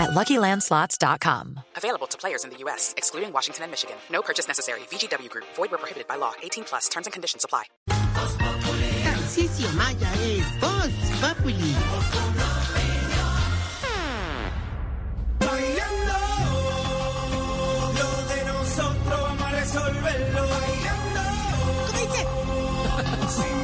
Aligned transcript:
at 0.00 0.10
LuckyLandSlots.com. 0.10 1.60
Available 1.76 2.06
to 2.08 2.18
players 2.18 2.44
in 2.44 2.50
the 2.50 2.56
U.S., 2.64 2.94
excluding 2.96 3.32
Washington 3.32 3.64
and 3.64 3.70
Michigan. 3.70 3.96
No 4.10 4.22
purchase 4.22 4.48
necessary. 4.48 4.80
VGW 4.90 5.28
Group. 5.30 5.44
Void 5.54 5.70
where 5.70 5.78
prohibited 5.78 6.08
by 6.08 6.16
law. 6.16 6.32
18 6.42 6.64
plus. 6.64 6.88
Terms 6.88 7.06
and 7.06 7.12
conditions 7.12 7.44
apply. 7.44 7.64
Tarcisio 9.04 9.70
Maya 9.74 10.10
es 10.22 10.44
Voz 10.60 10.92
Populi. 11.20 11.74
Bailando, 15.38 16.18
lo 17.98 18.10
de 18.28 18.44
nosotros 18.44 19.20
vamos 19.20 19.42
a 19.42 19.50
resolverlo. 19.50 20.42
Bailando, 20.48 21.20
¿Cómo 21.86 21.98
dice? 21.98 23.59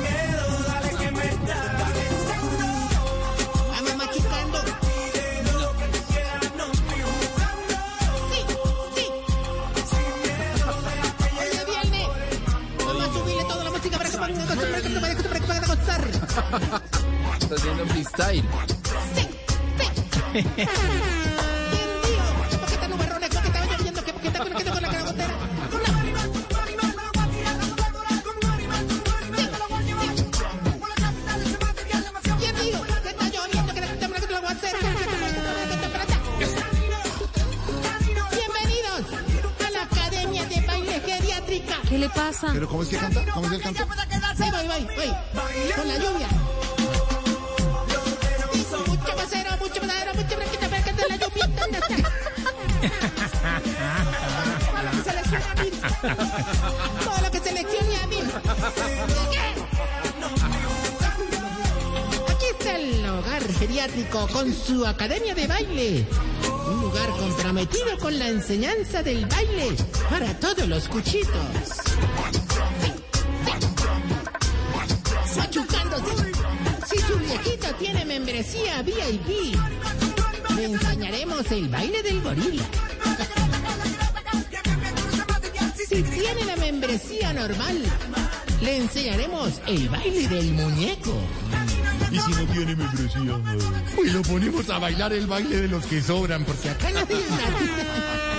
A 39.67 39.71
la 39.71 39.83
Academia 39.83 40.45
de 40.47 40.61
Baile 40.67 41.01
Geriátrica. 41.01 41.77
¿Qué 41.89 41.99
le 41.99 42.09
pasa? 42.09 42.49
¿Pero 42.53 42.69
cómo 42.69 42.83
es 42.83 42.89
que 42.89 42.97
canta? 42.97 43.25
¿Cómo 43.33 43.47
es 43.47 43.53
el 43.53 43.63
canto? 43.63 43.87
Voy, 44.57 44.69
voy, 44.69 44.85
voy. 44.97 45.11
Con 45.77 45.87
la 45.87 45.97
lluvia. 45.99 46.29
Mucho 48.87 49.13
macero, 49.15 49.51
mucho 49.59 49.83
macero, 49.83 50.15
mucho 50.15 50.37
braquita, 50.37 50.69
braquita, 50.69 51.07
la 51.09 51.17
lluvia. 51.17 51.47
¿Dónde 51.49 51.79
está? 51.79 51.97
Todo 54.65 54.81
lo 54.83 54.91
que 54.91 55.01
seleccione 55.11 55.47
a 55.47 55.55
mí. 55.63 55.71
Todo 57.05 57.19
lo 57.23 57.31
que 57.31 57.41
seleccione 57.41 57.97
a 57.97 58.07
mí. 58.07 58.19
Aquí 62.31 62.47
está 62.59 62.77
el 62.79 63.07
hogar 63.07 63.43
geriátrico 63.59 64.27
con 64.29 64.55
su 64.55 64.87
academia 64.87 65.35
de 65.35 65.47
baile. 65.47 66.09
Un 66.67 66.81
lugar 66.81 67.11
comprometido 67.11 67.99
con 67.99 68.19
la 68.19 68.29
enseñanza 68.29 69.03
del 69.03 69.27
baile 69.27 69.77
para 70.09 70.33
todos 70.41 70.67
los 70.67 70.89
cuchitos. 70.89 71.37
Machucándose. 75.37 76.33
Si 76.87 76.99
su 76.99 77.19
viejito 77.19 77.75
tiene 77.79 78.05
membresía 78.05 78.83
VIP, 78.83 79.57
le 80.57 80.65
enseñaremos 80.65 81.51
el 81.51 81.69
baile 81.69 82.03
del 82.03 82.21
gorila. 82.23 82.65
Si 85.89 86.03
tiene 86.03 86.45
la 86.45 86.57
membresía 86.57 87.33
normal, 87.33 87.83
le 88.61 88.77
enseñaremos 88.77 89.61
el 89.67 89.89
baile 89.89 90.29
del 90.29 90.53
muñeco. 90.53 91.15
Y 92.11 92.19
si 92.19 92.31
no 92.31 92.47
tiene 92.53 92.77
membresía, 92.77 93.41
Pues 93.95 94.13
lo 94.13 94.23
ponemos 94.23 94.69
a 94.71 94.79
bailar 94.79 95.13
el 95.13 95.27
baile 95.27 95.61
de 95.61 95.69
los 95.69 95.85
que 95.87 96.03
sobran, 96.03 96.45
porque 96.45 96.71
acá 96.71 96.91
nadie 96.91 97.17
es 97.17 98.36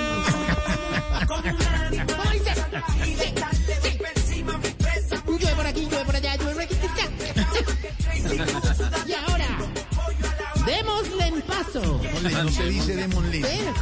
paso. 11.67 12.01
no 12.43 12.49
se 12.49 12.69
dice 12.69 12.95
démosle. 12.95 13.41
Ven. 13.41 13.73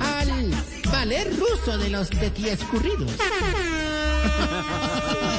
Al 0.00 0.50
ballet 0.90 1.36
ruso 1.38 1.78
de 1.78 1.90
los 1.90 2.10
tequiescurridos. 2.10 3.10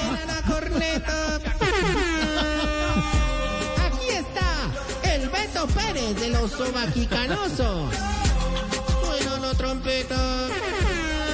Suena 0.08 0.26
la 0.26 0.42
corneta. 0.48 1.36
Aquí 3.86 4.08
está 4.10 5.14
el 5.14 5.30
Beto 5.30 5.68
Pérez 5.68 6.20
de 6.20 6.30
los 6.30 6.52
sobaquicanosos. 6.52 7.94
Suena 9.02 9.40
la 9.40 9.54
trompeta. 9.54 10.48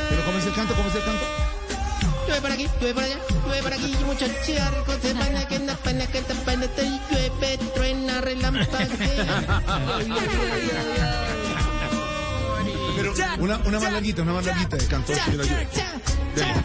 ¿Pero 0.09 0.25
cómo 0.25 0.37
es 0.37 0.45
el 0.45 0.53
canto? 0.53 0.73
¿Cómo 0.75 0.89
es 0.89 0.95
el 0.95 1.03
canto? 1.03 1.42
Llueve 2.25 2.41
por 2.41 2.51
aquí, 2.51 2.67
llueve 2.79 2.93
por 2.93 3.03
allá, 3.03 3.17
llueve 3.45 3.63
por 3.63 3.73
aquí, 3.73 3.97
y 3.99 4.03
muchos 4.03 4.29
charcos 4.45 4.97
se 5.01 5.13
van 5.13 5.35
a 5.35 5.47
que 5.47 5.59
na 5.59 5.75
pana 5.75 6.07
que 6.07 6.21
ta 6.21 6.33
pana 6.45 6.67
te 6.67 6.83
llueve, 6.83 7.57
truena, 7.73 8.21
relampaguea. 8.21 9.61
Pero 12.95 13.13
una, 13.39 13.57
una 13.65 13.79
más 13.79 13.91
larguita, 13.91 14.21
una 14.21 14.33
más 14.33 14.45
larguita 14.45 14.77
de 14.77 14.87
canto. 14.87 15.13
Cha, 15.13 15.25
de 15.31 15.37
la 15.37 15.43
cha, 15.43 15.67
cha. 15.75 16.63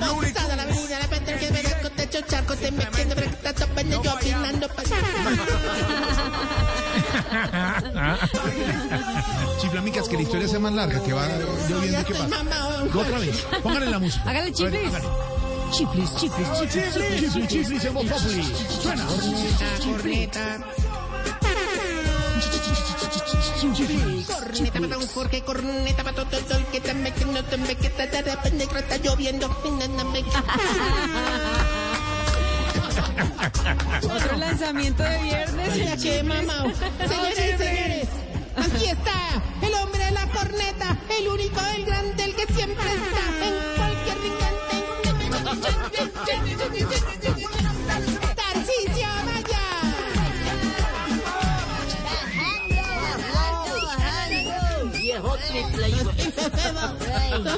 La 0.00 0.62
avenida, 0.62 0.98
la 0.98 1.08
pantalla 1.08 1.38
que 1.38 1.81
techo 2.12 2.26
charco, 2.28 2.54
te 2.56 2.70
metiendo, 2.70 3.14
pero 3.14 3.28
que 3.28 3.34
está 3.36 3.52
tapando, 3.54 4.02
yo 4.02 4.12
opinando. 4.12 4.68
pa- 4.68 4.82
Chiflamicas, 9.60 10.08
que 10.08 10.16
la 10.16 10.22
historia 10.22 10.48
sea 10.48 10.58
más 10.58 10.72
larga, 10.72 11.00
que 11.02 11.12
va 11.12 11.26
lloviendo, 11.68 12.04
¿qué 12.04 12.12
estoy 12.14 12.14
pasa? 12.14 12.42
Otra 12.94 13.18
vez, 13.18 13.36
póngale 13.62 13.86
la 13.86 13.98
música. 13.98 14.30
Hágale 14.30 14.52
chiflis. 14.52 14.92
Chiflis, 15.72 16.14
chiflis, 16.16 16.48
chiflis, 16.52 16.92
chiflis. 16.92 17.32
Chiflis, 17.32 17.48
chiflis, 17.48 17.84
en. 17.84 18.46
Suena. 18.82 19.06
Corneta, 19.06 19.66
corneta. 19.84 20.58
Corneta 24.26 24.80
para 24.80 24.98
un 24.98 25.06
Jorge, 25.06 25.40
corneta 25.42 26.04
para 26.04 26.16
todo 26.16 26.26
el 26.58 26.66
que 26.66 26.80
te 26.80 26.94
me 26.94 27.12
que 27.12 27.24
no 27.24 27.42
te 27.44 27.56
me 27.56 27.74
que 27.76 27.88
te 27.88 28.06
de 28.06 28.22
repente 28.22 28.66
que 28.66 28.78
está 28.78 28.96
lloviendo. 28.98 29.48
Otro 34.02 34.36
lanzamiento 34.38 35.02
de 35.02 35.22
viernes. 35.22 35.76
Mira 35.76 35.96
que 35.96 36.22
mamá. 36.22 36.64
Señores 37.08 37.38
y 37.38 37.58
señores, 37.58 38.08
aquí 38.56 38.86
está 38.86 39.42
el 39.62 39.74
hombre 39.74 40.04
de 40.04 40.10
la 40.12 40.26
corneta, 40.28 40.96
el 41.18 41.28
único, 41.28 41.60
el 41.76 41.84
grande, 41.84 42.24
el 42.24 42.34
que 42.34 42.46
siempre 42.52 42.84
está 42.84 43.24
en 43.46 43.54
cualquier 43.76 44.18
rincón. 44.18 44.54
Tarcisio 48.34 49.08
Maya. 49.24 49.60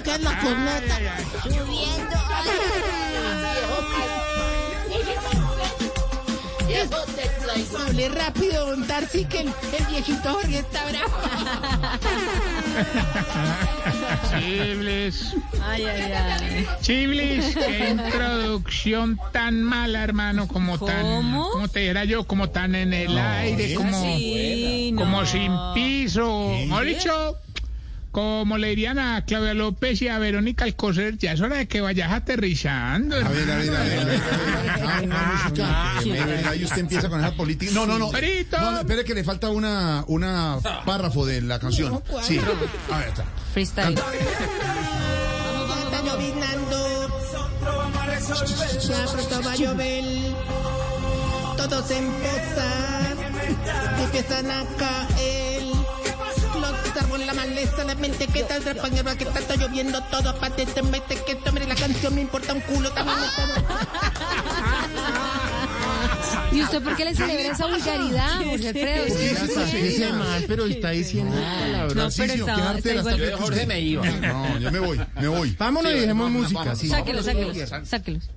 Que 0.02 0.10
es 0.14 0.20
la 0.20 0.38
corneta. 0.40 0.96
Hable 7.54 8.08
rápido, 8.08 8.66
don 8.70 8.86
Tarsi, 8.86 9.24
que 9.26 9.40
el, 9.42 9.48
el 9.48 9.86
viejito 9.90 10.32
Jorge 10.32 10.58
está 10.58 10.84
bravo. 10.86 11.12
Chiblis, 14.30 15.34
Ay, 15.62 15.84
ay, 15.84 16.12
ay. 16.12 16.66
Chiblis, 16.80 17.54
qué 17.54 17.90
introducción 17.90 19.18
tan 19.32 19.62
mala, 19.62 20.02
hermano, 20.02 20.48
como 20.48 20.78
tan, 20.78 21.02
¿Cómo? 21.02 21.50
como 21.50 21.68
te 21.68 21.80
dijera 21.80 22.04
yo, 22.04 22.24
como 22.24 22.50
tan 22.50 22.74
en 22.74 22.92
el 22.92 23.16
aire, 23.16 23.74
como, 23.74 24.02
Sí, 24.02 24.90
no. 24.92 25.00
como 25.02 25.24
sin 25.26 25.52
piso, 25.74 26.48
mejor 26.50 26.84
dicho, 26.86 27.36
como 28.14 28.58
le 28.58 28.68
dirían 28.68 29.00
a 29.00 29.24
Claudia 29.24 29.54
López 29.54 30.00
y 30.00 30.06
a 30.06 30.20
Verónica 30.20 30.64
Alcocer, 30.64 31.18
ya 31.18 31.32
es 31.32 31.40
hora 31.40 31.56
de 31.56 31.66
que 31.66 31.80
vayas 31.80 32.12
aterrizando. 32.12 33.16
A 33.16 33.28
ver, 33.28 33.50
a 33.50 33.56
ver, 33.56 33.74
a 33.74 33.82
ver. 33.82 33.98
a 33.98 34.04
ver. 34.04 34.20
hermano. 34.76 34.86
Ah, 34.86 35.00
una 35.02 35.32
música. 35.32 35.94
De 36.04 36.24
verdad, 36.24 36.54
Y 36.54 36.64
usted 36.64 36.78
empieza 36.78 37.08
con 37.08 37.18
esa 37.18 37.32
política. 37.32 37.72
No, 37.74 37.86
no, 37.86 37.98
no. 37.98 38.12
No, 38.12 38.70
no, 38.70 38.78
espere 38.78 39.04
que 39.04 39.14
le 39.14 39.24
falta 39.24 39.50
una, 39.50 40.04
una 40.06 40.60
párrafo 40.86 41.26
de 41.26 41.42
la 41.42 41.58
canción. 41.58 42.04
Sí. 42.22 42.38
A 42.88 42.98
ver, 42.98 43.08
está. 43.08 43.24
Freestyle. 43.52 43.96
Ya 48.88 49.06
pronto 49.12 49.42
va 49.44 49.52
a 49.52 49.56
llover. 49.56 50.04
Todos 51.56 51.90
en. 51.90 52.12
Empiezan 53.98 54.50
a 54.52 54.64
caer. 54.78 55.43
Los 57.64 57.78
árboles, 57.78 57.78
la 57.78 57.84
maleza, 57.84 57.84
la 57.84 57.94
mente 57.94 58.26
que 58.26 58.42
tal 58.42 58.64
rapan, 58.64 58.96
el 58.96 59.16
que 59.16 59.24
está 59.24 59.56
lloviendo 59.56 60.02
todo 60.04 60.38
patentemente 60.38 61.16
que 61.26 61.34
tome 61.36 61.66
la 61.66 61.74
canción 61.74 62.14
me 62.14 62.20
importa 62.20 62.52
un 62.52 62.60
culo 62.60 62.90
también 62.92 63.18
¿Y 66.52 66.62
usted 66.62 66.82
por 66.82 66.96
qué 66.96 67.04
le 67.04 67.14
celebra 67.14 67.52
esa 67.52 67.66
vulgaridad, 67.66 68.44
Jorge 68.44 68.68
Alfredo? 68.68 69.04
Sí, 69.08 70.04
mal, 70.12 70.44
pero 70.46 70.66
está 70.66 70.90
diciendo 70.90 71.36
palabras. 71.36 71.94
No, 71.94 72.08
pero 72.16 72.34
qué 72.34 72.40
está, 72.40 72.92
igual. 72.94 73.16
tapas 73.20 73.48
usted. 73.48 73.66
me 73.66 73.80
iba. 73.80 74.06
No, 74.06 74.58
yo 74.58 74.70
me 74.70 74.78
voy, 74.78 75.00
me 75.20 75.28
voy. 75.28 75.56
Vámonos 75.58 75.92
y 75.92 75.94
dejemos 76.00 76.30
música. 76.30 76.76
Sí. 76.76 76.88
Sáquelos, 76.88 77.24
sáquelos, 77.24 77.56
sáquelos. 77.84 78.30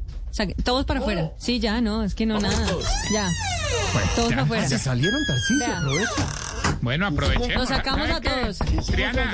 Todos 0.64 0.86
para 0.86 1.00
afuera. 1.00 1.32
Sí, 1.38 1.60
ya, 1.60 1.82
no, 1.82 2.04
es 2.04 2.16
que 2.16 2.26
no 2.26 2.40
nada. 2.40 2.66
Ya. 3.14 3.30
Todos 4.16 4.30
para 4.30 4.44
afuera. 4.44 4.68
Se 4.68 4.80
salieron, 4.80 5.20
Tarcisio, 5.28 5.58
Vea. 5.60 5.78
aprovecha. 5.78 6.47
Bueno, 6.82 7.08
aprovechemos. 7.08 7.56
Nos 7.56 7.70
sacamos 7.70 8.08
¿Sabe 8.08 8.28
a 8.30 8.42
todos. 8.42 8.58
Triana, 8.88 9.32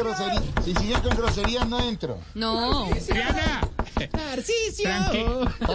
Si 0.63 0.73
siguen 0.75 1.01
con 1.01 1.15
groserías, 1.17 1.67
no 1.67 1.79
entro. 1.87 2.19
No. 2.33 2.89
Triana, 3.07 3.61
Narciso. 4.13 4.83
tranqui. 4.83 5.25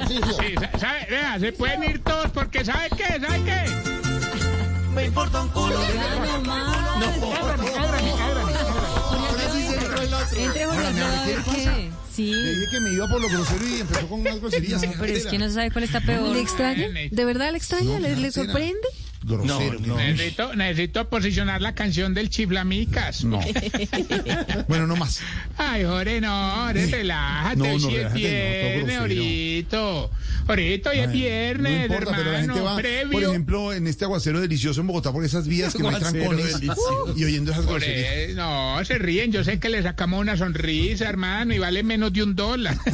Sí, 0.08 0.54
sa- 0.58 0.78
sabe, 0.78 1.06
vea, 1.10 1.38
se 1.38 1.52
pueden 1.52 1.84
ir 1.84 2.02
todos 2.02 2.30
porque 2.32 2.64
¿sabe 2.64 2.88
qué? 2.96 3.20
¿Sabe 3.20 3.42
qué? 3.44 4.90
Me 4.94 5.04
importa 5.06 5.42
un 5.42 5.48
culo. 5.50 5.74
Ya 5.94 6.16
no 6.16 6.40
más. 6.42 7.38
Ábrame, 7.38 7.68
ábrame, 7.68 8.10
ábrame. 8.12 8.52
Ahora 8.54 9.52
sí 9.52 9.62
se 9.62 9.74
entró 9.76 10.02
el 10.02 10.14
otro. 10.14 10.38
Entre 10.40 10.64
Jorge 10.66 10.86
a 10.86 10.90
¿qué 10.90 10.96
ver 10.98 11.38
le 11.38 11.44
qué. 11.44 11.90
Sí. 12.12 12.32
Le 12.32 12.50
dije 12.50 12.66
que 12.72 12.80
me 12.80 12.90
iba 12.90 13.06
por 13.08 13.20
lo 13.20 13.28
grosero 13.28 13.68
y 13.68 13.80
empezó 13.80 14.08
con 14.08 14.20
unas 14.20 14.40
groserías. 14.40 14.82
No, 14.82 14.92
pero 14.98 15.12
es 15.12 15.26
que 15.26 15.38
no 15.38 15.48
sabe 15.50 15.70
cuál 15.70 15.84
está 15.84 16.00
peor. 16.00 16.28
¿Le 16.34 16.40
extraña? 16.40 16.88
¿De 17.10 17.24
verdad 17.24 17.52
le 17.52 17.58
extraña? 17.58 18.00
¿Le, 18.00 18.16
le 18.16 18.32
sorprende? 18.32 18.88
Grosero. 19.28 19.78
No, 19.80 19.96
Necesito, 19.96 20.54
necesito 20.54 21.08
posicionar 21.08 21.60
la 21.62 21.75
canción 21.75 22.14
del 22.14 22.30
chiflamicas. 22.30 23.25
no. 23.25 23.40
Bueno, 24.69 24.86
no 24.86 24.96
más. 24.96 25.20
Ay, 25.56 25.84
Jorge, 25.84 26.20
no, 26.20 26.50
Jorge, 26.64 26.86
relájate. 26.86 27.56
No, 27.56 27.78
no, 27.78 27.90
relájate, 27.90 28.82
no, 28.82 28.92
todo 28.92 29.04
viernes, 29.04 29.62
grosero. 29.69 30.10
Ahorita. 30.52 30.90
Hoy 30.90 30.98
es 30.98 31.06
No 31.06 31.12
viernes, 31.12 31.90
importa, 31.90 32.12
pero 32.16 32.32
la 32.32 32.38
gente 32.40 32.58
hermano, 32.58 32.64
va, 32.64 32.72
por 32.74 32.82
previo. 32.82 33.28
ejemplo, 33.30 33.72
en 33.72 33.86
este 33.86 34.04
aguacero 34.04 34.40
delicioso 34.40 34.80
en 34.80 34.86
Bogotá 34.86 35.12
por 35.12 35.24
esas 35.24 35.46
vías 35.46 35.74
que 35.74 35.82
no 35.82 35.88
hay 35.90 35.96
trancones 35.96 36.60
delicioso. 36.60 37.14
y 37.16 37.24
oyendo 37.24 37.52
esas 37.52 37.64
Por 37.64 37.80
groserías. 37.80 38.12
eso, 38.30 38.36
no, 38.36 38.84
se 38.84 38.98
ríen. 38.98 39.32
Yo 39.32 39.44
sé 39.44 39.58
que 39.60 39.68
le 39.68 39.82
sacamos 39.82 40.20
una 40.20 40.36
sonrisa, 40.36 41.08
hermano, 41.08 41.54
y 41.54 41.58
vale 41.58 41.82
menos 41.82 42.12
de 42.12 42.22
un 42.22 42.34
dólar. 42.36 42.76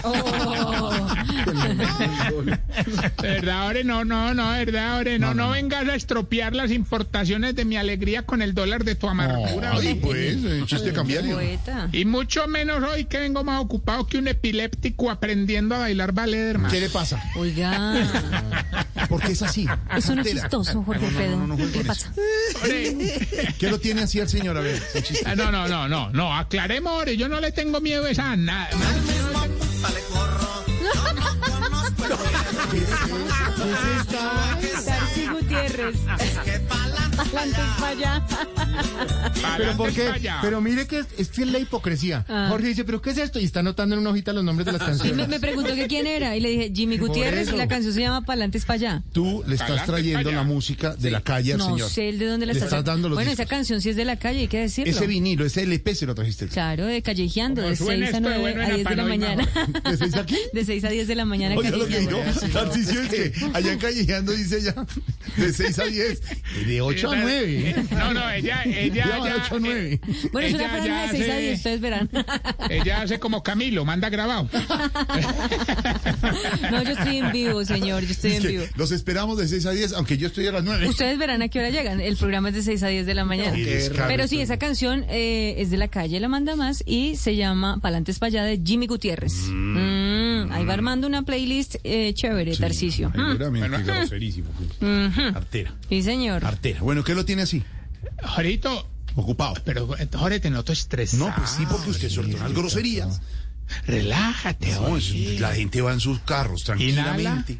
¿Verdad, 3.22 3.66
Ore? 3.68 3.84
No, 3.84 4.04
no, 4.04 4.34
no, 4.34 4.50
¿verdad, 4.50 4.98
Ore? 4.98 5.18
No, 5.18 5.34
no, 5.34 5.50
vengas 5.50 5.88
a 5.88 5.94
estropear 5.94 6.54
las 6.54 6.70
importaciones 6.70 7.54
de 7.54 7.64
mi 7.64 7.76
alegría 7.76 8.22
con 8.22 8.42
el 8.42 8.54
dólar 8.54 8.84
de 8.84 8.94
tu 8.94 9.08
amargura. 9.08 9.72
Ay, 9.74 9.94
pues, 9.94 10.36
eh, 10.44 10.62
chiste 10.66 10.92
cambiario. 10.92 11.38
Y 11.92 12.04
mucho 12.04 12.46
menos 12.46 12.82
hoy 12.82 13.04
que 13.04 13.18
vengo 13.18 13.44
más 13.44 13.60
ocupado 13.60 14.06
que 14.06 14.18
un 14.18 14.28
epiléptico 14.28 15.10
aprendiendo 15.10 15.74
a 15.74 15.78
bailar 15.80 16.12
ballet, 16.12 16.50
hermano. 16.50 16.72
¿Qué 16.72 16.80
le 16.80 16.88
pasa? 16.88 16.99
Oiga, 17.36 17.94
¿Por 19.08 19.20
qué 19.22 19.32
es 19.32 19.42
así? 19.42 19.66
eso 19.96 20.14
no 20.14 20.22
es 20.22 20.26
Altera. 20.28 20.40
chistoso, 20.42 20.82
Jorge 20.82 21.00
No, 21.00 21.10
no, 21.10 21.18
Alfredo. 21.18 21.36
no, 21.38 21.46
no, 21.46 21.56
no, 21.56 21.72
¿Qué 21.72 21.84
pasa? 21.84 22.12
¿Qué 23.58 23.70
lo 23.70 23.78
tiene 23.80 24.02
así 24.02 24.20
al 24.20 24.28
señor? 24.28 24.56
A 24.56 24.60
ver, 24.60 24.82
ah, 25.24 25.34
no, 25.34 25.50
no, 25.50 25.66
no, 25.68 25.88
no, 25.88 26.10
no, 26.10 26.36
aclaremos, 26.36 27.04
yo 27.16 27.28
no 27.28 27.40
le 27.40 27.52
tengo 27.52 27.80
miedo 27.80 28.04
a 28.04 28.10
esa 28.10 28.36
nada. 28.36 28.68
Gutiérrez. 35.32 35.96
Adelante 37.32 37.60
para 37.78 37.88
allá. 37.88 38.26
Pero 39.56 39.76
¿por 39.76 39.92
qué? 39.92 40.10
Pero 40.42 40.60
mire 40.60 40.86
que 40.86 40.98
es, 41.00 41.06
es 41.18 41.30
fiel 41.30 41.52
la 41.52 41.58
hipocresía. 41.58 42.24
Ah. 42.28 42.46
Jorge 42.50 42.68
dice, 42.68 42.84
¿pero 42.84 43.00
qué 43.00 43.10
es 43.10 43.18
esto? 43.18 43.38
Y 43.40 43.44
está 43.44 43.60
anotando 43.60 43.94
en 43.94 44.00
una 44.00 44.10
hojita 44.10 44.32
los 44.32 44.44
nombres 44.44 44.66
de 44.66 44.72
las 44.72 44.80
Y 44.80 44.84
me, 44.84 44.90
canciones. 44.90 45.28
me 45.28 45.40
preguntó 45.40 45.74
que 45.74 45.86
quién 45.86 46.06
era 46.06 46.36
y 46.36 46.40
le 46.40 46.50
dije 46.50 46.72
Jimmy 46.74 46.98
Gutiérrez 46.98 47.52
y 47.52 47.56
la 47.56 47.68
canción 47.68 47.92
se 47.94 48.00
llama 48.00 48.22
Palantes 48.22 48.64
para 48.64 48.74
allá. 48.76 49.02
Tú 49.12 49.42
le 49.46 49.54
estás 49.56 49.86
trayendo 49.86 50.30
la 50.32 50.42
música 50.42 50.94
de 50.96 51.10
la 51.10 51.20
calle 51.22 51.52
al 51.52 51.58
No 51.58 51.66
señor. 51.70 51.90
sé 51.90 52.08
el 52.08 52.18
de 52.18 52.26
dónde 52.26 52.46
la 52.46 52.52
estás 52.52 52.70
sacando. 52.70 52.90
dando 52.90 53.08
los 53.10 53.16
Bueno, 53.16 53.30
discos. 53.30 53.44
esa 53.46 53.50
canción 53.50 53.80
sí 53.80 53.90
es 53.90 53.96
de 53.96 54.04
la 54.04 54.16
calle, 54.18 54.40
hay 54.40 54.48
que 54.48 54.58
decirlo. 54.60 54.92
Ese 54.92 55.06
vinilo, 55.06 55.44
ese 55.44 55.62
LP 55.62 55.94
se 55.94 56.06
lo 56.06 56.14
trajiste. 56.14 56.46
Claro, 56.48 56.86
de 56.86 57.02
callejeando, 57.02 57.62
de 57.62 57.76
Como 57.76 57.88
suena 57.90 58.06
6 58.10 58.14
a 58.14 58.18
esto 58.18 58.28
de 58.28 58.38
9 58.38 58.40
bueno 58.40 58.62
a 58.64 58.68
en 58.70 58.74
10 58.76 58.88
de 58.88 58.96
la 58.96 59.04
mañana. 59.04 59.48
¿De 59.84 59.96
seis 59.96 60.16
aquí? 60.16 60.36
De 60.52 60.64
6 60.64 60.84
a 60.84 60.88
10 60.88 61.08
de 61.08 61.14
la 61.14 61.24
mañana 61.24 61.54
Oye, 61.56 61.70
lo 61.70 61.78
que 61.86 61.94
callejeando. 61.94 62.22
dijo 62.24 62.48
Tarcisio 62.52 63.02
es 63.02 63.08
que 63.08 63.32
allá 63.54 63.72
en 63.72 63.78
Callejeando 63.78 64.32
dice 64.32 64.58
ella 64.58 64.74
de 65.36 65.52
6 65.52 65.78
a 65.78 65.84
10, 65.84 66.20
de 66.66 66.80
8 66.80 67.10
a 67.10 67.16
9. 67.20 67.74
No, 67.92 68.14
no, 68.14 68.30
ella, 68.30 68.62
ella, 68.64 68.88
de 68.88 68.94
ya, 69.30 69.36
8 69.44 69.54
a 69.56 69.58
9. 69.60 70.00
Bueno, 70.32 70.48
es 70.48 70.54
una 70.54 70.68
franja 70.68 71.02
de 71.02 71.08
6 71.18 71.20
a 71.22 71.32
hace- 71.32 71.40
10, 71.40 71.56
ustedes 71.58 71.80
verán. 71.80 72.10
ella 72.68 73.02
hace 73.02 73.18
como 73.18 73.42
Camilo, 73.42 73.84
manda 73.84 74.08
grabado. 74.08 74.48
No, 76.70 76.82
yo 76.82 76.90
estoy 76.90 77.16
en 77.18 77.32
vivo, 77.32 77.64
señor, 77.64 78.02
yo 78.04 78.10
estoy 78.12 78.32
Es 78.32 78.44
en 78.44 78.50
vivo. 78.50 78.64
los 78.76 78.90
esperamos 78.92 79.38
de 79.38 79.48
6 79.48 79.66
a 79.66 79.70
10, 79.72 79.92
aunque 79.94 80.16
yo 80.18 80.28
estoy 80.28 80.46
a 80.46 80.52
las 80.52 80.64
9. 80.64 80.88
Ustedes 80.88 81.18
verán 81.18 81.42
a 81.42 81.48
qué 81.48 81.58
hora 81.58 81.70
llegan. 81.70 82.00
El 82.00 82.16
programa 82.16 82.48
es 82.50 82.54
de 82.54 82.62
6 82.62 82.82
a 82.82 82.88
10 82.88 83.06
de 83.06 83.14
la 83.14 83.24
mañana. 83.24 83.52
Qué 83.56 83.64
descaro 83.64 84.08
Pero 84.08 84.28
sí, 84.28 84.40
esa 84.40 84.58
canción 84.58 85.04
eh, 85.08 85.54
es 85.58 85.70
de 85.70 85.76
la 85.76 85.88
calle 85.88 86.20
La 86.20 86.28
Manda 86.28 86.56
Más 86.56 86.82
y 86.86 87.16
se 87.16 87.36
llama 87.36 87.78
Palantes 87.80 88.18
para 88.18 88.28
allá 88.28 88.44
de 88.44 88.60
Jimmy 88.64 88.86
Gutiérrez. 88.86 89.32
Mm, 89.48 89.99
ahí 90.52 90.64
va 90.64 90.74
armando 90.74 91.06
una 91.06 91.22
playlist 91.22 91.76
eh, 91.84 92.12
chévere, 92.14 92.56
Tarcicio. 92.56 93.10
Mm, 93.10 93.12
Seguramente, 93.32 93.82
groserísimo. 93.82 94.48
Artera, 95.34 95.74
Sí, 95.88 96.02
señor. 96.02 96.44
artera. 96.44 96.80
Bueno, 96.80 97.02
¿qué 97.04 97.14
lo 97.14 97.24
tiene 97.24 97.42
así? 97.42 97.62
Jorito, 98.22 98.86
Ocupado. 99.16 99.54
pero 99.64 99.88
Jorge, 100.14 100.40
te 100.40 100.50
noto 100.50 100.72
estresado. 100.72 101.28
No, 101.28 101.34
pues 101.36 101.50
sí, 101.50 101.64
porque 101.70 101.90
usted 101.90 102.08
soltó 102.10 102.36
unas 102.36 102.52
groserías. 102.52 103.20
Relájate, 103.86 104.72
No, 104.72 104.80
oye. 104.86 105.38
la 105.38 105.52
gente 105.54 105.80
va 105.80 105.92
en 105.92 106.00
sus 106.00 106.18
carros 106.20 106.64
tranquilamente. 106.64 107.58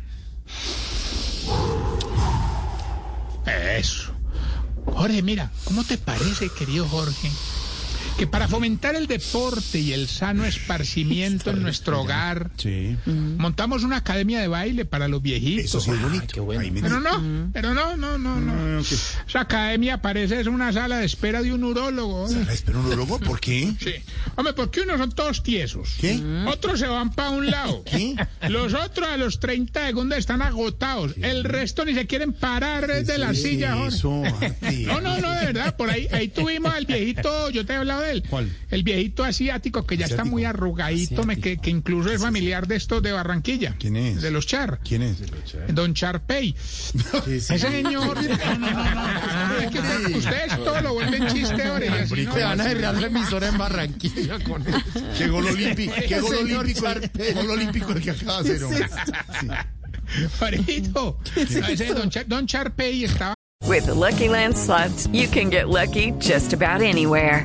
Eso. 3.76 4.12
Jorge, 4.86 5.22
mira, 5.22 5.50
¿cómo 5.64 5.84
te 5.84 5.98
parece, 5.98 6.48
querido 6.50 6.86
Jorge? 6.88 7.30
Que 8.18 8.26
para 8.26 8.48
fomentar 8.48 8.94
el 8.96 9.06
deporte 9.06 9.78
y 9.78 9.92
el 9.94 10.06
sano 10.06 10.44
esparcimiento 10.44 11.50
en 11.50 11.62
nuestro 11.62 12.02
hogar, 12.02 12.50
Sí. 12.56 12.94
montamos 13.06 13.82
una 13.82 13.96
academia 13.96 14.40
de 14.40 14.48
baile 14.48 14.84
para 14.84 15.08
los 15.08 15.22
viejitos. 15.22 15.64
Eso 15.64 15.80
sí 15.80 15.90
es 15.90 16.02
bonito. 16.02 16.44
Me- 16.46 16.80
Pero 16.82 17.00
no, 17.00 17.48
pero 17.52 17.72
no, 17.72 17.96
no, 17.96 18.18
no, 18.18 18.38
no. 18.38 18.52
Ah. 18.52 18.82
Esa 19.26 19.40
academia 19.40 20.02
parece 20.02 20.38
es 20.40 20.46
una 20.48 20.70
sala 20.72 20.98
de 20.98 21.06
espera 21.06 21.40
de 21.40 21.52
un 21.54 21.64
urólogo. 21.64 22.28
¿Sala 22.28 22.52
espera 22.52 22.78
un 22.78 22.86
urólogo? 22.86 23.18
¿Por 23.20 23.40
qué? 23.40 23.72
Sí. 23.80 23.94
Hombre, 24.36 24.52
porque 24.52 24.82
unos 24.82 24.98
son 24.98 25.12
todos 25.12 25.42
tiesos. 25.42 25.94
¿Qué? 25.98 26.20
Otros 26.46 26.78
se 26.78 26.86
van 26.88 27.12
para 27.12 27.30
un 27.30 27.50
lado. 27.50 27.82
¿Qué? 27.84 28.16
Los 28.50 28.74
otros 28.74 29.08
a 29.08 29.16
los 29.16 29.40
30 29.40 29.86
segundos 29.86 30.18
están 30.18 30.42
agotados. 30.42 31.14
El 31.22 31.44
resto 31.44 31.86
ni 31.86 31.94
se 31.94 32.06
quieren 32.06 32.34
parar 32.34 32.86
de 33.04 33.16
la 33.18 33.30
¿Qué 33.30 33.34
silla, 33.36 33.76
Jorge. 33.76 33.96
Eso. 33.96 34.22
No, 34.86 35.00
no, 35.00 35.18
no, 35.20 35.30
de 35.32 35.46
verdad. 35.46 35.74
Por 35.76 35.88
ahí, 35.90 36.06
ahí 36.12 36.28
tuvimos 36.28 36.74
al 36.74 36.84
viejito, 36.84 37.48
yo 37.50 37.64
te 37.64 37.72
he 37.72 37.76
hablado 37.76 37.99
de 38.00 38.10
él. 38.12 38.24
¿Cuál? 38.28 38.50
El 38.70 38.82
viejito 38.82 39.24
asiático 39.24 39.86
que 39.86 39.96
ya 39.96 40.04
está 40.04 40.14
Asiático. 40.16 40.32
muy 40.32 40.44
arrugadito, 40.44 41.24
me- 41.24 41.38
que, 41.38 41.58
que 41.58 41.70
incluso 41.70 42.10
es 42.10 42.20
familiar 42.20 42.66
de 42.66 42.76
estos 42.76 43.02
de 43.02 43.12
Barranquilla. 43.12 43.76
¿Quién 43.78 43.96
es? 43.96 44.22
De 44.22 44.30
los 44.30 44.46
Char. 44.46 44.80
¿Quién 44.86 45.02
es? 45.02 45.18
Don 45.72 45.94
Charpey. 45.94 46.54
Ese 47.26 47.58
señor. 47.58 48.18
No, 48.30 48.58
no, 48.58 48.70
no, 48.72 49.48
no. 49.48 49.58
Es 49.60 49.70
que 49.70 49.78
usted- 49.80 50.16
ustedes 50.16 50.56
todo 50.64 50.80
lo 50.80 50.94
vuelven 50.94 51.26
chiste 51.28 51.62
ahora. 51.62 51.84
y 51.86 51.88
así, 51.88 52.22
¿no? 52.26 52.34
Se 52.34 52.42
van 52.42 52.60
a 52.60 52.64
cerrar 52.64 52.94
la 52.94 53.06
emisora 53.06 53.48
en 53.48 53.58
Barranquilla 53.58 54.38
con 54.44 54.62
eso. 54.66 54.78
¿Qué 55.18 55.28
gol 55.28 55.46
olímpico? 55.46 55.92
¿Qué 56.08 56.20
gol 56.20 56.36
Señor 56.36 56.64
olímpico? 56.64 56.86
gol 57.34 57.50
olímpico 57.50 57.92
el 57.92 58.02
que 58.02 58.10
acaba 58.10 58.42
de 58.42 58.54
hacer. 58.56 58.88
Sí. 59.40 59.46
Ese 61.36 61.94
Char- 62.10 62.26
Don 62.26 62.46
Charpey 62.46 63.04
estaba. 63.04 63.34
With 63.66 63.84
the 63.84 63.94
Lucky 63.94 64.28
Land 64.28 64.56
slots, 64.56 65.06
you 65.12 65.28
can 65.28 65.50
get 65.50 65.68
lucky 65.68 66.12
just 66.18 66.52
about 66.54 66.80
anywhere. 66.82 67.44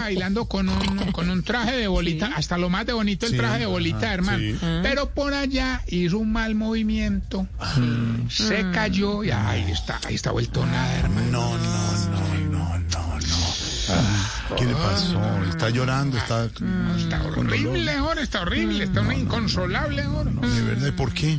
Bailando 0.00 0.46
con 0.46 0.68
un, 0.68 1.12
con 1.12 1.30
un 1.30 1.42
traje 1.42 1.76
de 1.76 1.88
bolita, 1.88 2.30
hasta 2.36 2.58
lo 2.58 2.68
más 2.70 2.86
de 2.86 2.92
bonito 2.92 3.26
el 3.26 3.32
Sí, 3.32 3.38
traje 3.38 3.60
de 3.60 3.66
bolita, 3.66 3.98
ajá, 3.98 4.14
hermano. 4.14 4.38
sí. 4.38 4.56
Pero 4.82 5.10
por 5.10 5.34
allá 5.34 5.82
hizo 5.88 6.18
un 6.18 6.32
mal 6.32 6.54
movimiento, 6.54 7.46
mm, 7.76 8.28
se 8.28 8.70
cayó 8.72 9.24
y 9.24 9.30
ahí 9.30 9.70
está, 9.70 10.00
ahí 10.06 10.14
está 10.14 10.30
vuelto 10.30 10.64
nada, 10.64 10.96
hermano. 10.98 11.30
No, 11.30 11.58
no, 11.58 11.60
no, 11.60 12.50
no, 12.50 12.78
no, 12.78 13.18
no. 13.18 14.56
¿Qué 14.56 14.64
le 14.64 14.74
pasó? 14.74 15.20
Está 15.48 15.70
llorando, 15.70 16.16
está... 16.18 16.44
Está 16.96 17.22
horrible, 17.24 17.92
ahora 17.92 18.22
está 18.22 18.42
horrible, 18.42 18.84
está 18.84 19.00
un 19.00 19.12
inconsolable 19.12 20.02
ahora. 20.02 20.30
De 20.30 20.62
verdad, 20.62 20.92
¿por 20.94 21.12
qué? 21.12 21.38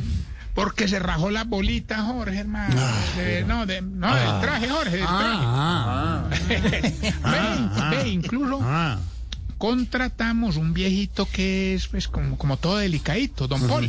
Porque 0.58 0.88
se 0.88 0.98
rajó 0.98 1.30
la 1.30 1.44
bolita, 1.44 2.02
Jorge, 2.02 2.36
hermano. 2.36 2.74
De- 3.16 3.44
no, 3.44 3.64
de, 3.64 3.80
no, 3.80 4.12
del 4.12 4.40
traje, 4.40 4.68
Jorge, 4.68 4.96
del 4.96 5.06
traje. 5.06 6.48
ve, 7.22 7.96
ve, 8.02 8.08
incluso 8.08 8.58
Ah, 8.60 8.98
contratamos 9.56 10.56
un 10.56 10.74
viejito 10.74 11.28
que 11.30 11.74
es 11.74 11.86
pues 11.86 12.08
como, 12.08 12.36
como 12.36 12.56
todo 12.56 12.78
delicadito, 12.78 13.46
don 13.46 13.68
Paul 13.68 13.88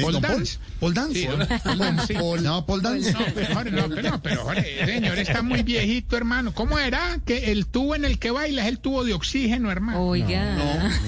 don 0.00 0.12
Paul. 0.12 0.22
Dance. 0.22 0.58
Paul 0.78 0.94
Dance. 0.94 1.20
Sí, 1.20 1.26
Paul 1.64 1.78
Dance, 1.78 2.06
sí. 2.06 2.14
Paul- 2.14 2.42
no, 2.42 2.66
Paul 2.66 2.82
Dance. 2.82 3.12
No, 3.12 3.18
pero, 3.34 3.54
Jorge, 3.54 3.70
no, 3.70 3.88
pero, 3.88 4.10
no, 4.10 4.22
pero 4.22 4.42
Jorge, 4.44 4.86
señor 4.86 5.18
está 5.18 5.42
muy 5.42 5.62
viejito, 5.62 6.16
hermano. 6.16 6.52
¿Cómo 6.54 6.78
era 6.78 7.18
que 7.26 7.50
el 7.52 7.66
tubo 7.66 7.94
en 7.94 8.04
el 8.04 8.18
que 8.18 8.30
baila 8.30 8.62
es 8.62 8.68
el 8.68 8.78
tubo 8.78 9.04
de 9.04 9.14
oxígeno, 9.14 9.70
hermano? 9.70 10.02
Oiga. 10.06 10.56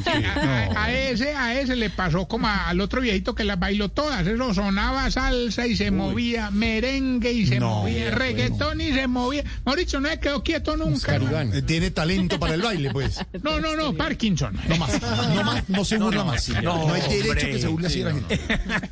A, 0.06 0.70
a- 0.74 0.84
a 0.84 0.92
ese, 0.92 1.34
a 1.34 1.58
ese 1.60 1.76
le 1.76 1.90
pasó 1.90 2.26
como 2.26 2.46
a- 2.48 2.68
al 2.68 2.80
otro 2.80 3.00
viejito 3.00 3.34
que 3.34 3.44
las 3.44 3.58
bailó 3.58 3.88
todas. 3.88 4.26
Eso 4.26 4.54
sonaba 4.54 5.10
salsa 5.10 5.66
y 5.66 5.76
se 5.76 5.90
movía, 5.90 6.50
merengue 6.50 7.32
y 7.32 7.46
se 7.46 7.58
No, 7.60 7.80
movía, 7.82 8.02
bueno. 8.04 8.18
reggaetón 8.18 8.80
y 8.80 8.92
se 8.92 9.06
movía. 9.06 9.44
Mauricio 9.64 10.00
no 10.00 10.08
se 10.08 10.18
quedó 10.20 10.42
quieto 10.42 10.76
nunca. 10.76 11.16
Eh, 11.16 11.62
Tiene 11.62 11.90
talento 11.90 12.38
para 12.38 12.54
el 12.54 12.62
baile, 12.62 12.90
pues. 12.90 13.18
No, 13.42 13.60
no, 13.60 13.76
no, 13.76 13.94
Parkinson. 13.94 14.58
No 14.68 14.76
más, 14.76 15.00
no 15.02 15.44
más, 15.44 15.68
no 15.68 15.84
se 15.84 15.98
burla 15.98 16.24
más. 16.24 16.48
No, 16.62 16.92
hay 16.92 17.02
derecho 17.22 17.46
que 17.46 17.58
se 17.60 17.68
burle 17.68 17.86
así 17.86 18.02
la 18.02 18.12
gente. 18.12 18.40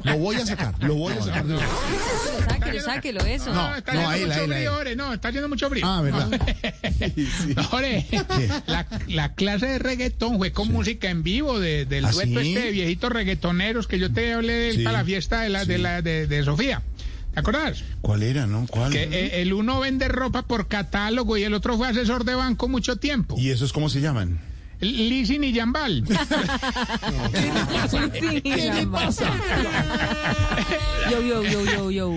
Lo 0.04 0.18
voy 0.18 0.37
a 0.37 0.46
sacar, 0.46 0.75
lo 0.82 0.94
voy 0.94 1.12
a 1.14 1.22
sacar. 1.22 1.44
Sáquelo, 2.49 2.80
sáquelo, 2.80 3.20
eso. 3.20 3.52
No, 3.52 3.76
está 3.76 3.94
no, 3.94 4.08
haciendo 4.08 4.34
mucho 4.34 4.46
frío, 4.46 4.76
Ore, 4.76 4.96
no, 4.96 5.12
está 5.14 5.28
haciendo 5.28 5.49
mucho 5.49 5.70
frío. 5.70 5.87
Ah, 5.87 6.00
¿verdad? 6.02 6.30
Ore, 7.72 8.06
la, 8.66 8.87
la 9.08 9.34
clase 9.34 9.66
de 9.66 9.78
reggaetón 9.78 10.38
fue 10.38 10.52
con 10.52 10.68
música 10.68 11.10
en 11.10 11.22
vivo 11.22 11.58
de, 11.58 11.84
del 11.87 12.04
¿Ah, 12.04 12.10
dueto 12.12 12.40
este 12.40 12.60
de 12.60 12.70
viejitos 12.70 13.10
reggaetoneros 13.10 13.87
que 13.87 13.99
yo 13.99 14.12
te 14.12 14.32
hablé 14.32 14.52
de 14.52 14.70
él 14.70 14.84
para 14.84 14.99
la 14.99 15.04
fiesta 15.04 15.42
de, 15.42 15.49
la, 15.49 15.64
de, 15.64 15.78
la, 15.78 16.02
de, 16.02 16.26
de 16.26 16.44
Sofía. 16.44 16.82
¿Te 17.32 17.40
acuerdas? 17.40 17.84
¿Cuál 18.00 18.22
era, 18.25 18.46
no? 18.46 18.66
¿Cuál? 18.68 18.92
Que 18.92 19.04
eh, 19.04 19.42
el 19.42 19.52
uno 19.52 19.80
vende 19.80 20.08
ropa 20.08 20.42
por 20.42 20.66
catálogo 20.66 21.37
y 21.37 21.44
el 21.44 21.54
otro 21.54 21.76
fue 21.76 21.88
asesor 21.88 22.25
de 22.25 22.34
banco 22.34 22.68
mucho 22.68 22.96
tiempo. 22.96 23.37
¿Y 23.38 23.50
esos 23.50 23.72
cómo 23.72 23.88
se 23.88 24.00
llaman? 24.00 24.40
Lisin 24.80 25.44
y 25.44 25.54
Jambal. 25.54 26.04
¿Qué 28.42 28.72
le 28.75 28.87
pasa? 28.87 29.30
Yo, 31.10 31.20
yo, 31.22 31.42
yo, 31.44 31.64
yo, 31.64 31.90
yo. 31.90 32.14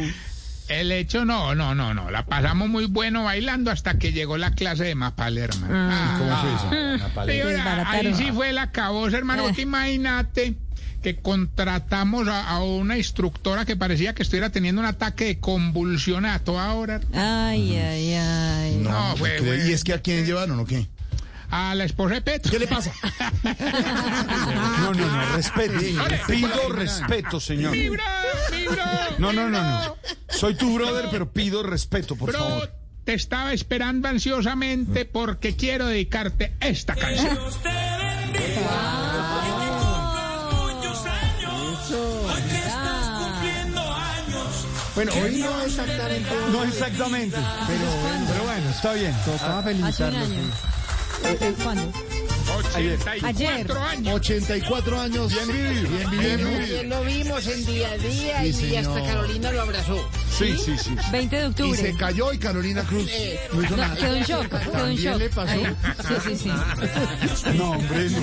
El 0.69 0.91
hecho, 0.93 1.25
no, 1.25 1.53
no, 1.55 1.75
no, 1.75 1.93
no. 1.93 2.09
La 2.09 2.25
pasamos 2.25 2.69
muy 2.69 2.85
bueno 2.85 3.23
bailando 3.25 3.69
hasta 3.69 3.97
que 3.99 4.13
llegó 4.13 4.37
la 4.37 4.51
clase 4.51 4.85
de 4.85 4.95
Mapal, 4.95 5.37
hermano. 5.37 5.73
Ah, 5.75 6.15
¿Cómo 6.17 6.37
fue 6.41 6.53
eso? 6.53 6.69
sí, 7.01 7.39
ahora, 7.41 7.53
Desbarataron. 7.53 8.07
ahí 8.07 8.13
sí 8.13 8.31
fue 8.33 8.53
la 8.53 8.71
cabosa, 8.71 9.17
hermano. 9.17 9.51
Te 9.53 9.61
imagínate 9.63 10.55
que 11.03 11.17
contratamos 11.17 12.29
a, 12.29 12.47
a 12.49 12.63
una 12.63 12.97
instructora 12.97 13.65
que 13.65 13.75
parecía 13.75 14.15
que 14.15 14.23
estuviera 14.23 14.51
teniendo 14.51 14.79
un 14.79 14.87
ataque 14.87 15.25
de 15.25 15.39
convulsión 15.39 16.25
a 16.25 16.39
toda 16.39 16.71
hora. 16.73 17.01
Ay, 17.13 17.75
ay, 17.75 18.13
ay. 18.13 18.75
No, 18.81 19.17
fue, 19.17 19.35
¿Qué- 19.35 19.43
fue- 19.43 19.67
¿Y 19.67 19.73
es 19.73 19.83
que 19.83 19.91
a 19.93 20.01
quién 20.01 20.25
llevaron 20.25 20.57
o 20.61 20.65
qué? 20.65 20.87
A 21.55 21.75
la 21.75 21.83
esposa 21.83 22.15
de 22.15 22.21
Petro. 22.21 22.51
¿Qué 22.51 22.57
le 22.59 22.67
pasa? 22.67 22.91
No, 23.43 24.93
no, 24.93 25.05
no, 25.05 25.35
respete. 25.35 25.95
Pido 26.27 26.69
respeto, 26.69 27.39
señor. 27.39 27.71
¡Mi 27.71 27.89
bro! 27.89 28.03
¡Mi 28.51 28.65
bro! 28.65 28.83
No, 29.19 29.31
no, 29.33 29.49
no, 29.49 29.61
no. 29.61 29.95
Soy 30.29 30.55
tu 30.55 30.73
brother, 30.75 31.07
pero 31.11 31.31
pido 31.31 31.63
respeto, 31.63 32.15
por 32.15 32.31
Bro, 32.31 32.39
favor. 32.39 32.71
te 33.05 33.13
estaba 33.13 33.53
esperando 33.53 34.07
ansiosamente 34.07 35.05
porque 35.05 35.55
quiero 35.55 35.87
dedicarte 35.87 36.55
esta 36.59 36.95
canción. 36.95 37.37
Bueno, 44.95 45.11
hoy 45.23 45.37
no 45.37 45.61
exactamente, 45.63 46.29
No 46.51 46.63
exactamente, 46.63 47.37
pero, 47.67 48.25
pero 48.31 48.43
bueno, 48.43 48.69
está 48.69 48.93
bien. 48.93 49.13
tocaba 49.25 49.59
Hace 49.59 49.69
un 49.71 49.77
felicitarlo. 49.81 50.72
Eh, 51.25 51.53
¿Cuándo? 51.63 51.91
84 52.57 53.27
Ayer. 53.27 53.71
años. 53.71 54.13
84 54.15 54.99
años. 54.99 55.31
Bien 55.33 55.47
vivido. 55.47 55.89
Bien 55.89 56.11
vivido. 56.37 56.49
Ayer 56.59 56.85
lo 56.87 57.03
vimos 57.03 57.47
en 57.47 57.65
día 57.65 57.89
a 57.91 57.97
día 57.97 58.41
Sí, 58.41 58.47
y 58.47 58.53
señor. 58.53 58.97
hasta 58.97 59.11
Carolina 59.13 59.51
lo 59.51 59.61
abrazó. 59.61 60.09
Sí, 60.37 60.57
sí, 60.57 60.75
sí. 60.77 60.95
20 61.11 61.35
de 61.35 61.41
Y 61.43 61.45
octubre. 61.45 61.77
se 61.79 61.95
cayó 61.95 62.33
y 62.33 62.37
Carolina 62.39 62.81
Cruz 62.83 63.07
no 63.53 63.61
hizo 63.63 63.71
No, 63.77 63.83
nada. 63.83 63.95
quedó 63.95 64.15
en 64.15 64.23
shock, 64.23 64.47
quedó 64.49 64.87
en 64.87 64.95
shock. 64.97 65.17
le 65.17 65.29
pasó? 65.29 65.51
Ahí. 65.51 65.75
Sí, 66.07 66.13
sí, 66.29 66.37
sí. 66.43 66.49
No, 67.57 67.71
hombre, 67.71 68.09
no. 68.09 68.21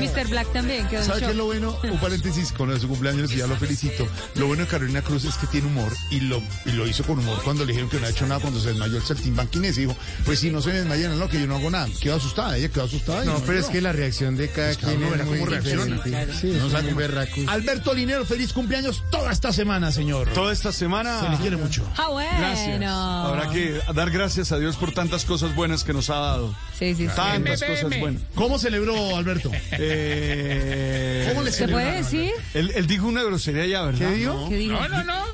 Mr. 0.00 0.28
Black 0.28 0.52
también 0.52 0.88
quedó 0.88 1.00
en 1.00 1.06
¿Sabe 1.06 1.20
qué 1.20 1.30
es 1.30 1.36
lo 1.36 1.44
bueno? 1.46 1.78
Un 1.84 1.98
paréntesis 1.98 2.52
con 2.52 2.78
su 2.80 2.88
cumpleaños 2.88 3.32
y 3.32 3.36
ya 3.36 3.46
lo 3.46 3.56
felicito. 3.56 4.06
Lo 4.36 4.46
bueno 4.46 4.62
de 4.62 4.68
Carolina 4.68 5.02
Cruz 5.02 5.24
es 5.24 5.34
que 5.36 5.46
tiene 5.46 5.66
humor 5.66 5.92
y 6.10 6.20
lo, 6.20 6.42
y 6.64 6.72
lo 6.72 6.86
hizo 6.86 7.04
con 7.04 7.18
humor 7.18 7.40
cuando 7.44 7.64
le 7.64 7.72
dijeron 7.72 7.90
que 7.90 7.98
no 8.00 8.06
ha 8.06 8.10
hecho 8.10 8.26
nada 8.26 8.40
cuando 8.40 8.58
se 8.60 8.68
desmayó 8.68 8.96
el 8.96 9.02
saltimbanquinés. 9.02 9.76
Y 9.78 9.80
dijo, 9.82 9.96
pues 10.24 10.40
si 10.40 10.50
no 10.50 10.62
se 10.62 10.72
desmayan, 10.72 11.18
no, 11.18 11.28
que 11.28 11.38
yo 11.40 11.46
no 11.46 11.56
hago 11.56 11.70
nada. 11.70 11.88
Quedó 12.00 12.16
asustada, 12.16 12.56
ella 12.56 12.68
quedó 12.70 12.84
asustada. 12.84 13.24
y 13.24 13.28
No, 13.28 13.38
pero 13.46 13.58
es 13.58 13.66
que 13.66 13.80
la 13.80 13.92
reacción 13.92 14.36
de 14.36 14.48
cada 14.48 14.74
quien 14.74 15.02
es 15.02 15.24
muy 15.26 15.38
cómo 15.38 15.50
reacciona. 15.50 15.84
diferente. 15.96 16.34
Sí, 16.40 16.46
No 16.58 16.70
sabe 16.70 16.94
un. 16.94 17.48
Alberto 17.48 17.92
Linero, 17.94 18.24
feliz 18.24 18.52
cumpleaños 18.52 19.02
toda 19.10 19.32
esta 19.32 19.52
semana, 19.52 19.92
señor. 19.92 20.28
Toda 20.32 20.52
esta 20.52 20.72
Se 20.72 20.78
semana 20.80 21.38
le 21.41 21.41
quiere 21.42 21.56
mucho. 21.56 21.86
Ah, 21.96 22.08
bueno. 22.08 22.30
Gracias. 22.38 22.82
Habrá 22.90 23.50
que 23.50 23.80
dar 23.94 24.10
gracias 24.10 24.52
a 24.52 24.58
Dios 24.58 24.76
por 24.76 24.92
tantas 24.92 25.24
cosas 25.24 25.54
buenas 25.54 25.84
que 25.84 25.92
nos 25.92 26.08
ha 26.10 26.16
dado. 26.16 26.54
Sí, 26.78 26.94
sí, 26.94 27.06
sí. 27.08 27.12
Tantas 27.14 27.62
cosas 27.62 28.00
buenas. 28.00 28.22
¿Cómo 28.34 28.58
celebró 28.58 29.16
Alberto? 29.16 29.50
Eh, 29.78 31.26
¿Cómo 31.28 31.42
le 31.42 31.52
¿Se 31.52 31.68
puede 31.68 31.92
decir? 31.92 32.30
él, 32.54 32.72
él 32.74 32.86
dijo 32.86 33.06
una 33.06 33.22
grosería 33.22 33.66
ya, 33.66 33.82
¿verdad? 33.82 34.08
¿Qué 34.10 34.14
dijo? 34.14 34.48
¿Qué 34.48 34.56
digo? 34.56 34.74
No, 34.80 34.88
no, 34.88 35.04
no. 35.04 35.24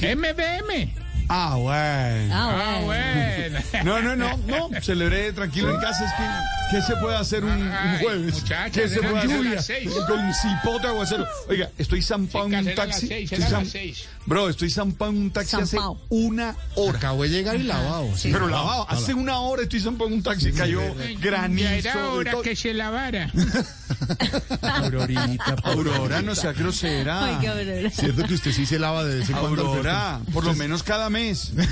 MBM. 0.00 0.92
Ah, 1.28 1.54
bueno. 1.56 2.34
Ah, 2.34 2.76
Ah, 2.76 2.80
bueno. 2.82 3.58
bueno. 3.72 3.84
No, 3.84 4.02
no, 4.02 4.16
no, 4.16 4.36
no. 4.46 4.80
Celebré 4.82 5.32
tranquilo 5.32 5.70
en 5.74 5.80
casa. 5.80 6.04
Es 6.04 6.12
que, 6.12 6.24
¿qué 6.70 6.82
se 6.82 6.96
puede 6.96 7.16
hacer 7.16 7.44
un, 7.44 7.52
un 7.52 7.98
jueves? 8.00 8.34
muchachas, 8.34 8.70
¿Qué 8.72 8.88
se 8.88 9.00
puede 9.00 9.14
las 9.14 9.24
hacer? 9.24 9.62
seis. 9.62 9.92
Con 10.08 10.34
cipote 10.34 10.86
aguacero. 10.86 11.26
Oiga, 11.48 11.70
estoy 11.78 12.02
zampado 12.02 12.46
en 12.46 12.68
un 12.68 12.74
taxi. 12.74 13.06
seis, 13.06 13.32
Estoy 13.32 13.38
eran 13.46 13.50
zam- 13.60 13.64
las 13.64 13.68
seis. 13.72 14.04
Bro, 14.26 14.48
estoy 14.48 14.70
zampado 14.70 15.10
en 15.10 15.16
un 15.18 15.30
taxi 15.30 15.56
hace 15.56 15.76
una 16.08 16.56
hora. 16.76 16.98
Acabo 16.98 17.22
de 17.24 17.28
llegar 17.30 17.56
y 17.56 17.62
lavado. 17.64 18.16
sí. 18.16 18.30
Pero 18.32 18.48
lavado, 18.48 18.86
hace 18.88 19.12
una 19.14 19.38
hora 19.40 19.62
estoy 19.62 19.80
zampado 19.80 20.08
en 20.08 20.14
un 20.14 20.22
taxi. 20.22 20.52
Cayó 20.52 20.80
granizo. 21.20 21.68
Ya 21.68 21.76
era 21.76 22.08
hora 22.08 22.30
todo. 22.32 22.42
que 22.42 22.56
se 22.56 22.72
lavara. 22.74 23.30
Aurorita, 24.62 25.56
Aurora, 25.64 26.22
no 26.22 26.34
sea 26.34 26.52
grosera. 26.52 27.24
Ay, 27.24 27.36
qué 27.40 27.50
horror. 27.50 27.90
Cierto 27.90 28.24
que 28.24 28.34
usted 28.34 28.52
sí 28.52 28.66
se 28.66 28.78
lava 28.78 29.04
de 29.04 29.18
vez 29.20 29.28
en 29.30 29.36
cuando. 29.36 29.66
Aurora, 29.66 30.20
por 30.32 30.44
lo 30.44 30.54
menos 30.54 30.82
cada 30.82 31.10
mes. 31.10 31.52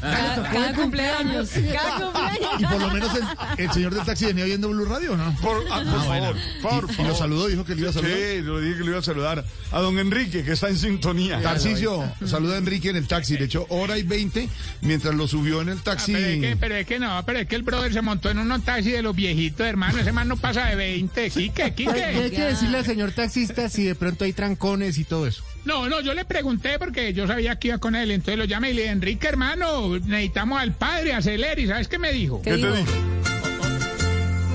Cada, 0.00 0.50
cada 0.50 0.74
cumpleaños. 0.74 1.48
Cada 1.72 1.96
cumpleaños. 2.00 2.60
Y 2.60 2.64
por 2.66 2.80
lo 2.80 2.90
menos 2.90 3.10
el, 3.16 3.64
el 3.64 3.72
señor 3.72 3.94
del 3.96 4.06
taxi 4.06 4.26
venía 4.26 4.44
viendo 4.44 4.68
Blue 4.68 4.84
Radio, 4.84 5.16
¿no? 5.16 5.34
Por, 5.42 5.64
ah, 5.70 5.82
por 5.84 6.00
Ah, 6.00 6.04
bueno. 6.06 6.34
favor, 6.62 6.82
por 6.82 6.90
Y- 6.90 6.92
y 6.92 6.96
favor. 6.96 7.10
lo 7.12 7.16
saludó, 7.18 7.46
dijo 7.48 7.64
que 7.64 7.74
le 7.74 7.80
iba 7.82 7.90
a 7.90 7.92
saludar. 7.92 8.16
Sí, 8.16 8.42
lo 8.42 8.60
dije 8.60 8.74
que 8.78 8.84
le 8.84 8.90
iba 8.90 8.98
a 8.98 9.02
saludar. 9.02 9.44
A 9.72 9.80
don 9.80 9.98
Enrique, 9.98 10.44
que 10.44 10.52
está 10.52 10.68
en 10.68 10.78
sintonía. 10.78 11.40
Tarcicio, 11.42 12.04
saluda 12.24 12.54
a 12.54 12.58
Enrique 12.58 12.90
en 12.90 12.96
el 12.96 13.06
taxi. 13.08 13.36
Le 13.36 13.44
echó 13.46 13.66
hora 13.70 13.98
y 13.98 14.02
20 14.02 14.48
mientras 14.82 15.14
lo 15.14 15.26
subió 15.28 15.60
en 15.62 15.70
el 15.70 15.78
Ah, 15.78 15.82
taxi. 15.84 16.12
pero, 16.12 16.26
es 16.26 16.40
que, 16.40 16.56
pero 16.56 16.74
es 16.76 16.86
que 16.86 16.98
no, 16.98 17.22
pero 17.26 17.38
es 17.40 17.46
que 17.48 17.56
el 17.56 17.62
brother 17.62 17.92
se 17.92 18.02
montó 18.02 18.30
en 18.30 18.38
un 18.38 18.62
taxi 18.62 18.90
de 18.90 19.02
los 19.02 19.14
viejitos, 19.16 19.66
hermano. 19.66 19.98
Ese 19.98 20.12
man 20.12 20.28
no 20.28 20.36
pasa 20.36 20.66
de 20.66 20.76
20. 20.76 21.30
Quique, 21.30 21.52
¿Qué 21.54 21.62
hay 21.62 21.72
Quique. 21.72 22.30
que 22.36 22.42
decirle 22.44 22.78
al 22.78 22.84
señor 22.86 23.12
taxista 23.12 23.68
si 23.68 23.84
de 23.84 23.94
pronto 23.94 24.24
hay 24.24 24.32
trancones 24.32 24.98
y 24.98 25.04
todo 25.04 25.26
eso? 25.26 25.42
No, 25.64 25.88
no, 25.88 26.00
yo 26.00 26.14
le 26.14 26.24
pregunté 26.24 26.78
porque 26.78 27.12
yo 27.12 27.26
sabía 27.26 27.58
que 27.58 27.68
iba 27.68 27.78
con 27.78 27.96
él. 27.96 28.12
Entonces 28.12 28.38
lo 28.38 28.44
llamé 28.44 28.70
y 28.70 28.74
le 28.74 28.82
dije, 28.82 28.92
Enrique, 28.92 29.26
hermano, 29.26 29.98
necesitamos 29.98 30.60
al 30.60 30.72
padre, 30.74 31.12
acelere. 31.12 31.62
¿Y 31.62 31.66
sabes 31.66 31.88
qué 31.88 31.98
me 31.98 32.12
dijo? 32.12 32.40
¿Qué 32.42 32.54
digo? 32.54 32.68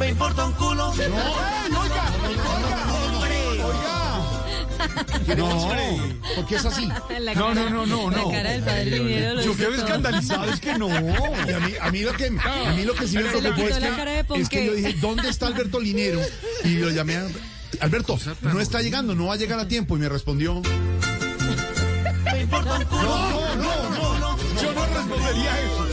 Me 0.02 0.10
importa 0.10 0.46
un 0.48 0.54
culo. 0.54 0.94
No, 5.38 5.70
¿por 6.36 6.46
qué 6.48 6.56
es 6.56 6.66
así? 6.66 6.88
La 7.20 7.34
No, 7.36 7.48
cara- 7.50 7.70
no, 7.70 7.70
no, 7.70 7.86
no, 7.86 8.10
La 8.12 8.18
no. 8.18 8.32
cara 8.32 8.52
del 8.52 8.64
padre 8.64 8.86
Linero 8.86 9.42
Yo 9.44 9.56
quedo 9.56 9.76
escandalizado, 9.76 10.46
es 10.52 10.60
que 10.60 10.78
no. 10.78 10.88
Y 10.90 11.52
a 11.54 11.60
mí, 11.60 11.74
a 11.80 11.92
mí 11.92 12.00
lo 12.02 12.14
que, 12.14 12.26
a 12.28 12.74
mí 12.76 12.84
lo 12.84 12.94
que 12.96 13.08
sí 13.08 13.16
me 13.18 13.24
preocupó 13.26 13.62
es 13.68 13.78
que, 13.78 14.42
es 14.42 14.50
que 14.50 14.66
yo 14.66 14.74
dije, 14.74 14.94
¿dónde 15.00 15.30
está 15.30 15.46
Alberto 15.48 15.80
Linero? 15.80 16.20
Y 16.64 16.78
lo 16.80 16.90
llamé 16.90 17.18
a... 17.18 17.28
Alberto, 17.80 18.18
no 18.42 18.60
está 18.60 18.82
llegando, 18.82 19.14
no 19.16 19.28
va 19.28 19.36
a 19.36 19.38
llegar 19.38 19.60
a 19.60 19.68
tiempo. 19.68 19.96
Y 19.96 20.00
me 20.00 20.10
respondió... 20.10 20.62
Me 22.34 22.42
importa 22.42 22.74
un 22.80 22.86
culo. 22.86 23.02
No, 23.04 23.56
no, 23.56 23.90
no, 23.90 24.20
no, 24.20 24.38
yo 24.62 24.74
no 24.74 24.86
respondería 24.86 25.60
eso. 25.62 25.88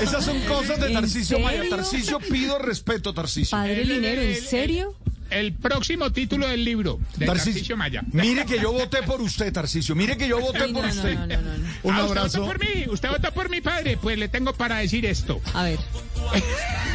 Esas 0.00 0.24
son 0.24 0.38
cosas 0.40 0.78
de 0.78 0.88
¿En 0.88 0.92
Tarcisio 0.94 1.38
Maya. 1.38 1.62
Tarcisio, 1.70 2.18
pido 2.18 2.58
respeto, 2.58 3.14
Tarcisio. 3.14 3.56
Padre 3.56 3.84
Linero, 3.84 4.20
¿en 4.22 4.34
serio? 4.36 4.94
El 5.30 5.52
próximo 5.54 6.12
título 6.12 6.46
del 6.46 6.64
libro 6.64 7.00
de 7.16 7.26
Tarcisio, 7.26 7.76
Maya. 7.76 8.02
Mire 8.12 8.46
que 8.46 8.58
yo 8.60 8.72
voté 8.72 9.02
por 9.02 9.20
usted, 9.20 9.52
Tarcisio. 9.52 9.94
Mire 9.94 10.16
que 10.16 10.28
yo 10.28 10.40
voté 10.40 10.60
por 10.68 10.84
no, 10.84 10.88
usted. 10.88 11.14
no, 11.14 11.26
no, 11.26 11.40
no, 11.40 11.58
no. 11.58 11.66
Un 11.82 11.94
Ah, 11.94 12.04
¿Usted 12.04 12.16
abrazo. 12.18 12.40
votó 12.40 12.52
por 12.52 12.60
mí? 12.60 12.84
¿Usted 12.88 13.08
votó 13.10 13.32
por 13.32 13.50
mi 13.50 13.60
padre? 13.60 13.96
Pues 14.00 14.18
le 14.18 14.28
tengo 14.28 14.52
para 14.54 14.78
decir 14.78 15.04
esto. 15.06 15.40
A 15.54 15.64
ver. 15.64 15.78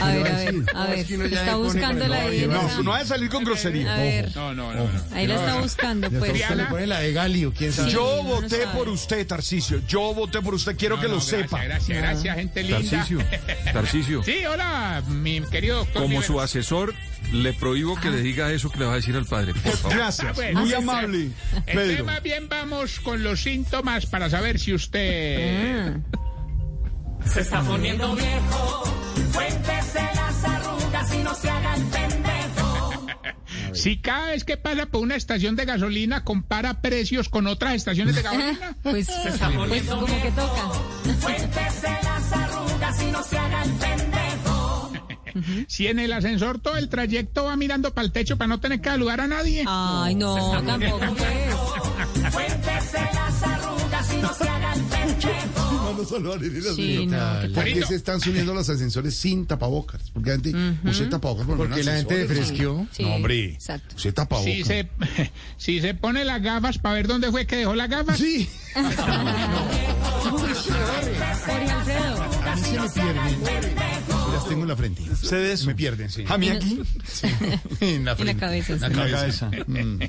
A 0.02 0.08
ver, 0.08 0.28
a 0.28 0.36
ver, 0.38 0.56
a 0.74 0.88
ver. 0.88 1.00
Está 1.34 1.56
buscando 1.56 2.08
la 2.08 2.26
en 2.28 2.50
No, 2.50 2.84
no 2.84 2.92
va 2.92 3.00
a 3.00 3.06
salir 3.06 3.30
con 3.30 3.44
A 3.44 3.46
grosería. 3.46 3.96
ver, 3.96 4.36
No, 4.36 4.54
no, 4.54 4.74
no. 4.74 4.84
no. 4.86 5.16
ahí 5.16 5.28
la 5.28 5.36
está 5.36 5.56
buscando, 5.62 6.10
pues. 6.10 6.34
le 6.56 6.66
pone 6.66 6.88
la 6.88 7.00
de 7.00 7.14
Gali 7.14 7.46
o 7.46 7.54
quién 7.54 7.72
sabe. 7.72 7.92
Yo 7.92 8.24
voté 8.24 8.66
por 8.74 8.90
usted, 8.90 9.26
Tarcisio. 9.28 9.82
Yo 9.88 10.14
voté 10.14 10.42
por 10.42 10.56
usted. 10.56 10.76
Quiero 10.76 11.00
que 11.00 11.08
lo 11.08 11.20
sepa. 11.22 11.64
Gracias, 11.64 11.98
gracias, 11.98 12.36
gente 12.36 12.64
linda. 12.64 12.80
Tarcisio, 12.90 13.20
Tarcisio, 13.74 14.24
Sí, 14.26 14.46
hola, 14.46 15.04
mi 15.08 15.42
querido 15.42 15.78
doctor. 15.80 16.02
como 16.04 16.22
su 16.22 16.40
asesor, 16.42 16.94
le 17.32 17.54
prohíbo 17.54 17.96
que 18.00 18.10
le 18.10 18.22
diga 18.22 18.52
eso 18.52 18.70
que 18.70 18.80
le 18.80 18.86
va 18.86 18.94
a 18.94 18.96
decir 18.98 19.16
al 19.16 19.26
padre, 19.26 19.54
por 19.54 19.72
favor. 19.78 19.98
Gracias. 19.98 20.28
Ah, 20.30 20.34
bueno. 20.36 20.60
Muy 20.62 20.74
Ah, 20.74 20.78
amable, 20.78 21.30
Entonces, 21.52 21.74
Pedro. 21.76 22.06
más 22.06 22.24
bien 22.24 22.50
vamos 22.50 23.00
con 23.00 23.24
los 23.24 23.42
síntomas 23.42 24.06
para 24.06 24.30
saber 24.30 24.60
si 24.60 24.74
usted... 24.74 25.98
Se 27.26 27.42
está 27.42 27.62
poniendo 27.62 28.16
viejo. 28.16 28.84
Cuéntese 29.34 30.00
las 30.16 30.44
arrugas 30.44 31.14
y 31.14 31.18
no 31.24 31.36
se 31.36 31.50
haga 31.50 31.76
el 31.76 31.84
pendejo. 31.86 32.28
Si 33.74 33.98
cada 34.02 34.32
vez 34.32 34.44
que 34.44 34.58
pasa 34.58 34.86
por 34.88 35.02
una 35.02 35.16
estación 35.16 35.56
de 35.56 35.64
gasolina 35.64 36.26
compara 36.26 36.82
precios 36.82 37.30
con 37.30 37.48
otras 37.48 37.76
estaciones 37.76 38.16
de 38.16 38.22
gasolina. 38.22 38.76
Pues, 38.84 39.08
pues 39.08 39.40
como 39.40 40.06
que 40.06 40.32
toca. 40.32 40.72
Cuéntese 41.24 41.88
las 42.04 42.32
arrugas 42.34 43.02
y 43.02 43.12
no 43.12 43.24
se 43.24 43.38
haga 43.38 43.64
el 43.64 43.72
pendejo. 43.72 44.31
Si 45.68 45.88
en 45.88 46.00
el 46.00 46.14
ascensor 46.14 46.60
todo 46.60 46.78
el 46.78 46.90
trayecto 46.90 47.46
va 47.46 47.56
mirando 47.56 47.94
para 47.94 48.06
el 48.06 48.12
techo 48.12 48.38
para 48.38 48.48
no 48.48 48.60
tener 48.60 48.82
que 48.82 48.90
saludar 48.90 49.22
a 49.22 49.28
nadie. 49.28 49.64
Ay, 49.68 50.16
no, 50.16 50.62
tampoco. 50.66 51.00
Cuéntese 52.32 53.00
las 53.14 53.44
arrugas 53.44 54.14
y 54.14 54.18
no 54.22 54.34
se 54.34 54.44
haga 54.50 54.74
el 54.74 54.82
pendejo. 54.84 55.72
No, 55.72 55.94
no 55.94 56.04
solo 56.06 56.38
Dios 56.38 56.76
Sí, 56.76 56.82
mío. 56.82 57.06
no, 57.18 57.42
¿qué 57.42 57.50
¿Por 57.50 57.64
qué 57.66 57.86
se 57.86 57.96
están 57.96 58.20
subiendo 58.22 58.54
los 58.54 58.70
ascensores 58.70 59.16
sin 59.16 59.46
tapabocas? 59.46 60.10
Porque 60.12 60.30
la 60.30 60.36
gente 60.38 60.54
use 60.90 61.06
tapabocas 61.08 61.46
por 61.46 61.58
Porque 61.58 61.84
la 61.84 61.98
gente 61.98 62.26
fresqueó. 62.26 62.88
Sí, 62.92 63.04
No, 63.04 63.16
hombre. 63.16 63.46
Exacto. 63.54 63.96
Use 63.98 64.12
tapabocas. 64.14 64.54
Si 64.54 64.64
se, 64.64 64.90
si 65.58 65.82
se 65.82 65.94
pone 65.94 66.24
las 66.26 66.42
gafas 66.42 66.78
para 66.78 66.96
ver 66.96 67.08
dónde 67.08 67.30
fue 67.32 67.46
que 67.46 67.58
dejó 67.58 67.76
las 67.76 67.90
gafas. 67.90 68.18
Sí. 68.18 68.50
Jorge 70.22 70.72
Alfredo. 71.24 72.24
A 72.46 72.56
mí 72.56 72.90
se 72.90 73.04
me. 73.04 73.81
Tengo 74.52 74.64
en 74.64 74.70
la 74.70 74.76
frente. 74.76 75.04
Sé 75.16 75.36
de 75.38 75.54
eso. 75.54 75.66
Me 75.68 75.76
pierden, 75.76 76.10
sí. 76.10 76.24
A 76.28 76.38
mí 76.38 76.50
aquí. 76.50 76.82
En 77.82 78.06
la 78.06 78.12
En 78.12 78.16
la 78.16 78.16
frente. 78.16 78.36
cabeza, 78.40 78.74
En 78.74 78.80
la 78.82 78.88
sí. 78.90 78.94
cabeza. 78.94 79.50
cabeza. 79.50 79.66
Mm. 79.68 80.00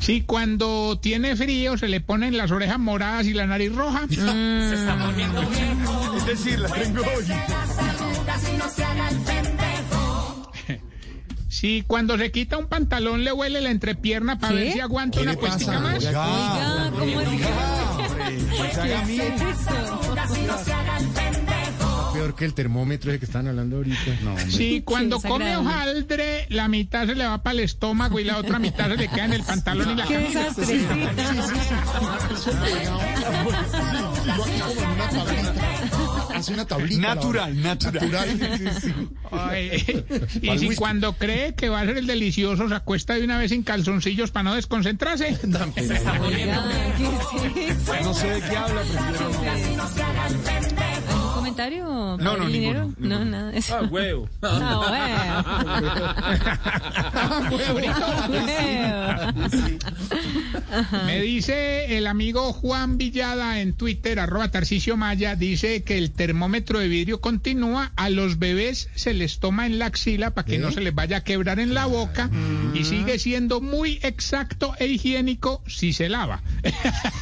Si 0.00 0.22
cuando 0.22 0.98
tiene 1.00 1.36
frío 1.36 1.76
se 1.78 1.88
le 1.88 2.00
ponen 2.00 2.36
las 2.36 2.50
orejas 2.50 2.78
moradas 2.78 3.26
y 3.26 3.32
la 3.34 3.46
nariz 3.46 3.74
roja. 3.74 4.06
Se 4.08 4.14
está 4.74 4.98
poniendo 5.04 5.40
viejo. 5.42 6.16
Es 6.16 6.26
decir, 6.26 6.58
la 6.58 6.68
tengo 6.68 7.02
hoy. 7.02 7.24
Si 11.48 11.82
cuando 11.86 12.16
se 12.18 12.32
quita 12.32 12.56
un 12.58 12.66
pantalón 12.66 13.22
le 13.24 13.32
huele 13.32 13.60
la 13.60 13.70
entrepierna 13.70 14.38
para 14.38 14.54
¿Qué? 14.56 14.64
ver 14.64 14.72
si 14.72 14.80
aguanta 14.80 15.18
¿Qué 15.18 15.22
una 15.24 15.34
puestica 15.36 15.78
más. 15.78 16.04
Oiga, 16.04 16.90
¿cómo 16.98 17.20
es 17.20 17.28
Peor 22.22 22.34
que 22.36 22.44
el 22.44 22.54
termómetro 22.54 23.10
ese 23.10 23.18
que 23.18 23.24
están 23.24 23.48
hablando 23.48 23.78
ahorita. 23.78 23.96
No, 24.22 24.38
Si 24.48 24.82
cuando 24.82 25.18
Qué 25.20 25.28
come 25.28 25.56
hojaldre, 25.56 26.46
la 26.50 26.68
mitad 26.68 27.04
se 27.06 27.16
le 27.16 27.26
va 27.26 27.42
para 27.42 27.54
el 27.54 27.60
estómago 27.60 28.20
y 28.20 28.24
la 28.24 28.38
otra 28.38 28.60
mitad 28.60 28.88
se 28.90 28.96
le 28.96 29.08
queda 29.08 29.24
en 29.24 29.32
el 29.32 29.42
pantalón 29.42 29.90
y 29.90 29.94
la 29.96 30.06
Qué 30.06 30.14
camisa. 30.14 30.40
desastre. 30.44 30.66
sí. 30.66 30.86
Hace 36.34 36.54
una 36.54 36.64
tablita. 36.64 37.14
Natural, 37.14 37.62
natural. 37.62 38.10
Natural. 38.10 38.28
sí, 38.80 38.88
sí. 38.88 38.94
Ay, 39.30 40.04
y 40.40 40.58
si 40.58 40.66
whisky. 40.66 40.76
cuando 40.76 41.12
cree 41.14 41.54
que 41.54 41.68
va 41.68 41.80
a 41.80 41.86
ser 41.86 41.98
el 41.98 42.06
delicioso 42.06 42.68
se 42.68 42.74
acuesta 42.74 43.14
de 43.14 43.24
una 43.24 43.38
vez 43.38 43.50
sin 43.50 43.62
calzoncillos 43.62 44.30
para 44.30 44.44
no 44.44 44.54
desconcentrarse. 44.54 45.36
No 48.02 48.14
sé 48.14 48.28
de 48.28 48.40
qué 48.40 48.56
habla. 48.56 48.82
¿Algún 50.22 51.21
comentario? 51.42 51.84
No, 51.84 52.16
no, 52.18 52.48
Linero? 52.48 52.84
ninguno, 52.98 53.18
No, 53.18 53.24
nada. 53.24 53.52
Ah, 53.70 53.82
huevo. 53.90 54.28
Ah, 54.42 54.86
bueno. 57.50 59.42
Me 61.06 61.20
dice 61.22 61.96
el 61.98 62.06
amigo 62.06 62.52
Juan 62.52 62.98
Villada 62.98 63.60
en 63.60 63.74
Twitter, 63.74 64.18
arroba 64.18 64.50
Tarcicio 64.50 64.96
Maya, 64.96 65.36
dice 65.36 65.82
que 65.82 65.98
el 65.98 66.10
termómetro 66.12 66.78
de 66.78 66.88
vidrio 66.88 67.20
continúa, 67.20 67.92
a 67.96 68.08
los 68.10 68.38
bebés 68.38 68.88
se 68.94 69.14
les 69.14 69.38
toma 69.38 69.66
en 69.66 69.78
la 69.78 69.86
axila 69.86 70.30
para 70.32 70.46
que 70.46 70.58
no 70.58 70.70
se 70.72 70.80
les 70.80 70.94
vaya 70.94 71.18
a 71.18 71.24
quebrar 71.24 71.60
en 71.60 71.74
la 71.74 71.86
boca 71.86 72.30
y 72.74 72.84
sigue 72.84 73.18
siendo 73.18 73.60
muy 73.60 73.98
exacto 74.02 74.74
e 74.78 74.86
higiénico 74.86 75.62
si 75.66 75.92
se 75.92 76.08
lava. 76.08 76.42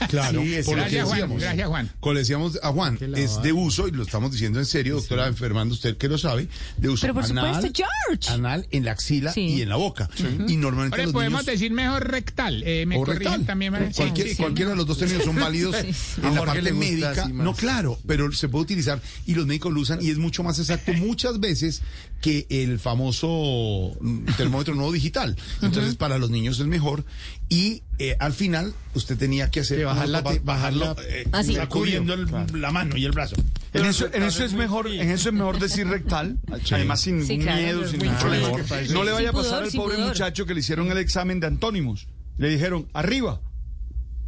Claro, 0.09 0.42
Sí, 0.42 0.54
es 0.54 0.66
por 0.66 0.76
lo 0.78 0.85
que 0.85 0.90
Gracias 0.90 1.04
Juan, 1.04 1.16
decíamos. 1.18 1.42
gracias 1.42 1.68
Juan. 1.68 1.90
Como 2.00 2.14
decíamos 2.14 2.59
a 2.62 2.68
Juan, 2.72 2.98
es 3.16 3.42
de 3.42 3.52
uso, 3.52 3.88
y 3.88 3.92
lo 3.92 4.02
estamos 4.11 4.33
diciendo 4.33 4.59
en 4.59 4.66
serio, 4.66 4.96
doctora 4.96 5.29
enfermando, 5.29 5.73
usted 5.73 5.96
que 5.96 6.09
lo 6.09 6.18
sabe, 6.18 6.49
de 6.77 6.88
uso 6.88 7.03
Pero 7.03 7.14
por 7.14 7.25
anal, 7.27 7.55
supuesto, 7.55 7.85
George. 8.09 8.29
anal 8.33 8.66
en 8.73 8.85
la 8.85 8.90
axila 8.90 9.33
Sí. 9.33 9.40
y 9.42 9.62
en 9.62 9.68
la 9.68 9.77
boca. 9.77 10.11
Y 10.49 10.57
normalmente 10.57 10.96
Ahora 10.96 11.05
los 11.05 11.12
podemos 11.12 11.42
niños... 11.42 11.46
decir 11.46 11.70
mejor 11.70 12.11
rectal, 12.11 12.61
eh, 12.66 12.87
me 12.87 12.96
o 12.99 13.05
rectal. 13.05 13.46
también. 13.46 13.73
Sí, 13.92 14.03
Cualquier- 14.03 14.27
sí, 14.27 14.35
sí. 14.35 14.42
Cualquiera 14.42 14.70
de 14.73 14.77
los 14.79 14.87
dos 14.87 14.99
términos 14.99 15.23
son 15.25 15.37
válidos 15.37 15.77
Sí. 15.77 15.92
en 16.25 16.35
la 16.35 16.44
parte 16.44 16.73
médica. 16.73 17.11
así. 17.23 17.33
No, 17.33 17.55
claro, 17.55 18.01
pero 18.05 18.33
se 18.33 18.49
puede 18.49 18.64
utilizar 18.64 19.01
y 19.29 19.35
los 19.37 19.46
médicos 19.46 19.73
lo 19.73 19.81
usan 19.81 20.03
y 20.03 20.11
es 20.11 20.18
mucho 20.18 20.42
más 20.42 20.59
exacto 20.59 20.92
muchas 20.94 21.38
veces 21.38 21.83
que 22.20 22.46
el 22.51 22.81
famoso 22.81 23.96
mm, 24.01 24.25
termómetro 24.37 24.75
nuevo 24.75 24.90
digital. 24.90 25.37
Entonces, 25.62 25.94
para 25.94 26.18
los 26.18 26.31
niños 26.31 26.59
es 26.59 26.66
mejor 26.66 27.05
y 27.49 27.83
eh, 27.99 28.16
al 28.18 28.33
final 28.33 28.75
usted 28.94 29.16
tenía 29.16 29.51
que 29.53 29.61
hacer 29.61 29.79
Que 29.79 29.85
bajar 29.85 30.09
la 30.09 30.20
bajarlo 30.42 30.94
la- 30.96 31.03
eh, 31.09 31.29
Ah, 31.31 31.44
sí. 31.44 31.55
sacudiendo 31.55 32.12
el- 32.14 32.27
la 32.61 32.73
mano 32.73 32.96
y 32.96 33.05
el 33.05 33.12
brazo. 33.12 33.37
En 33.72 33.85
eso, 33.87 34.09
en 34.12 34.22
eso 34.24 34.44
es 34.44 34.52
mejor, 34.52 34.88
en 34.88 35.11
eso 35.11 35.28
es 35.28 35.35
mejor 35.35 35.59
decir 35.61 35.87
rectal, 35.87 36.38
además 36.72 37.00
sin 37.00 37.22
Sí, 37.24 37.33
ningún 37.38 37.44
claro, 37.46 37.62
miedo, 37.62 37.88
sin 37.88 38.00
ningún 38.00 38.16
problema. 38.18 38.48
No 38.92 39.04
le 39.04 39.12
vaya 39.12 39.30
a 39.30 39.33
pasar 39.33 39.61
pudor, 39.61 39.64
al 39.64 39.70
pobre 39.72 39.94
pudor. 39.96 40.09
muchacho 40.09 40.46
que 40.46 40.54
le 40.54 40.61
hicieron 40.61 40.90
el 40.90 40.98
examen 40.98 41.38
de 41.40 41.46
antónimos. 41.46 42.09
Le 42.37 42.48
dijeron 42.48 42.88
arriba, 42.94 43.40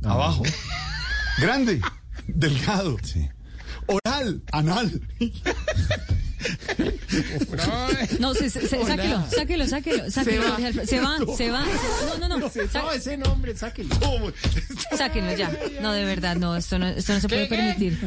abajo, 0.05 0.45
grande, 1.41 1.81
delgado, 2.29 2.97
oral, 3.87 4.43
anal. 4.53 5.01
No, 8.19 8.35
se, 8.35 8.51
se- 8.51 8.61
se- 8.69 8.85
sáquelo, 8.85 9.25
sáquelo, 9.31 9.67
sáquelo, 9.67 10.11
sáquelo. 10.11 10.43
Se 10.87 11.01
va, 11.01 11.19
se 11.37 11.51
va. 11.51 11.65
No, 12.19 12.29
no, 12.29 12.39
no. 12.39 12.51
No, 12.75 12.93
ese 12.93 13.17
nombre, 13.17 13.57
sáquenlo. 13.57 13.95
Sáquenlo 14.97 15.35
ya. 15.37 15.51
No, 15.81 15.93
de 15.93 16.05
verdad, 16.05 16.37
no, 16.37 16.57
esto 16.57 16.79
no, 16.79 16.89
esto 16.89 17.13
no 17.15 17.21
se 17.21 17.29
puede 17.29 17.47
permitir. 17.47 17.99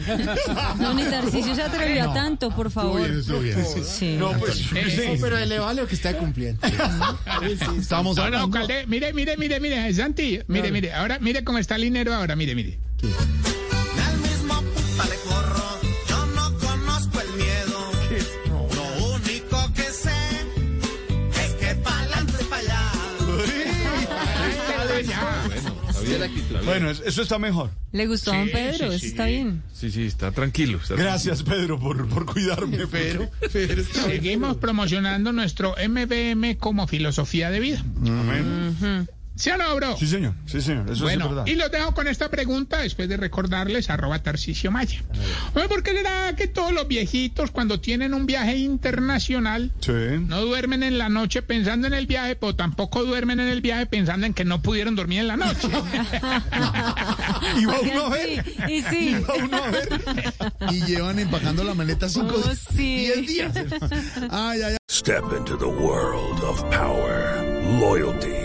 No, 0.79 0.93
ni 0.93 1.03
Tarcisio 1.03 1.55
se 1.55 1.61
atrevió 1.61 2.11
a 2.11 2.13
tanto, 2.13 2.51
por 2.55 2.71
favor. 2.71 3.01
bien, 3.01 3.19
estuvo 3.19 3.39
bien, 3.39 3.65
sí. 3.65 3.81
Sí. 3.83 4.15
No, 4.17 4.31
pues, 4.33 4.71
No, 4.71 5.21
pero 5.21 5.39
le 5.45 5.59
vale 5.59 5.81
lo 5.81 5.87
que 5.87 5.95
está 5.95 6.17
cumpliendo. 6.17 6.59
No, 7.89 8.21
hablando. 8.21 8.49
Calde- 8.51 8.85
mire, 8.87 9.13
mire, 9.13 9.37
mire, 9.37 9.59
mire, 9.59 9.93
Santi, 9.93 10.39
mire, 10.47 10.71
mire, 10.71 10.93
ahora 10.93 11.19
mire 11.19 11.43
cómo 11.43 11.57
está 11.59 11.75
el 11.75 11.83
dinero 11.83 12.13
ahora, 12.13 12.35
mire, 12.35 12.55
mire. 12.55 12.77
Sabía 25.05 26.17
la 26.19 26.25
actitud. 26.25 26.55
bueno, 26.65 26.89
es- 26.89 27.01
eso 27.05 27.21
está 27.21 27.39
mejor. 27.39 27.69
¿Le 27.91 28.07
gustó 28.07 28.33
a 28.33 28.37
don 28.39 28.49
Pedro? 28.49 28.89
sí, 28.89 28.95
Eso 28.95 28.99
sí. 28.99 29.07
está 29.07 29.25
bien. 29.25 29.63
Sí, 29.73 29.91
sí, 29.91 30.05
está 30.05 30.31
tranquilo. 30.31 30.79
está 30.81 30.95
Gracias, 30.95 31.43
Pedro, 31.43 31.79
por, 31.79 32.07
por 32.09 32.25
cuidarme. 32.25 32.85
Pedro. 32.87 33.29
Seguimos 34.05 34.57
promocionando 34.57 35.31
nuestro 35.31 35.75
MBM 35.87 36.57
como 36.57 36.87
filosofía 36.87 37.49
de 37.51 37.59
vida. 37.59 37.83
¿Sí 39.37 39.49
o 39.49 39.57
no, 39.57 39.75
bro? 39.75 39.97
Sí, 39.97 40.07
señor. 40.07 40.33
Sí, 40.45 40.61
señor. 40.61 40.89
Eso 40.89 41.03
bueno, 41.03 41.25
es 41.25 41.29
verdad. 41.31 41.45
y 41.47 41.55
los 41.55 41.69
dejo 41.69 41.93
con 41.93 42.07
esta 42.07 42.29
pregunta 42.29 42.79
después 42.79 43.09
de 43.09 43.17
recordarles 43.17 43.89
arroba 43.89 44.19
Tarcisio 44.23 44.71
Maya. 44.71 45.01
Oye, 45.55 45.67
¿por 45.67 45.83
qué 45.83 45.91
será 45.91 46.33
que 46.37 46.47
todos 46.47 46.71
los 46.71 46.87
viejitos 46.87 47.51
cuando 47.51 47.79
tienen 47.81 48.13
un 48.13 48.25
viaje 48.25 48.55
internacional 48.57 49.73
Sí. 49.81 49.91
no 50.27 50.41
duermen 50.41 50.83
en 50.83 50.97
la 50.97 51.09
noche 51.09 51.41
pensando 51.41 51.87
en 51.87 51.93
el 51.93 52.07
viaje, 52.07 52.35
pero 52.37 52.55
tampoco 52.55 53.03
duermen 53.03 53.39
en 53.41 53.47
el 53.49 53.61
viaje 53.61 53.85
pensando 53.87 54.25
en 54.25 54.33
que 54.33 54.45
no 54.45 54.61
pudieron 54.61 54.95
dormir 54.95 55.19
en 55.19 55.27
la 55.27 55.37
noche? 55.37 55.67
Y 57.57 57.65
va 57.65 57.79
uno 57.79 58.05
a 58.05 58.09
ver. 58.09 58.43
Sí, 58.43 58.73
y 58.73 58.81
sí. 58.83 59.09
Y 59.09 59.23
va 59.23 59.33
uno 59.35 59.57
a 59.57 59.69
ver. 59.71 59.89
Y 60.71 60.81
llevan 60.85 61.19
empacando 61.19 61.63
la 61.63 61.73
maleta 61.73 62.09
cinco, 62.09 62.35
Oh, 62.43 62.51
sí. 62.75 63.11
diez 63.13 63.27
días. 63.27 63.55
Ay, 64.31 64.61
ay, 64.61 64.71
ay. 64.71 64.77
Step 64.89 65.23
into 65.37 65.57
the 65.57 65.65
world 65.65 66.41
of 66.43 66.61
power, 66.71 67.43
loyalty, 67.79 68.44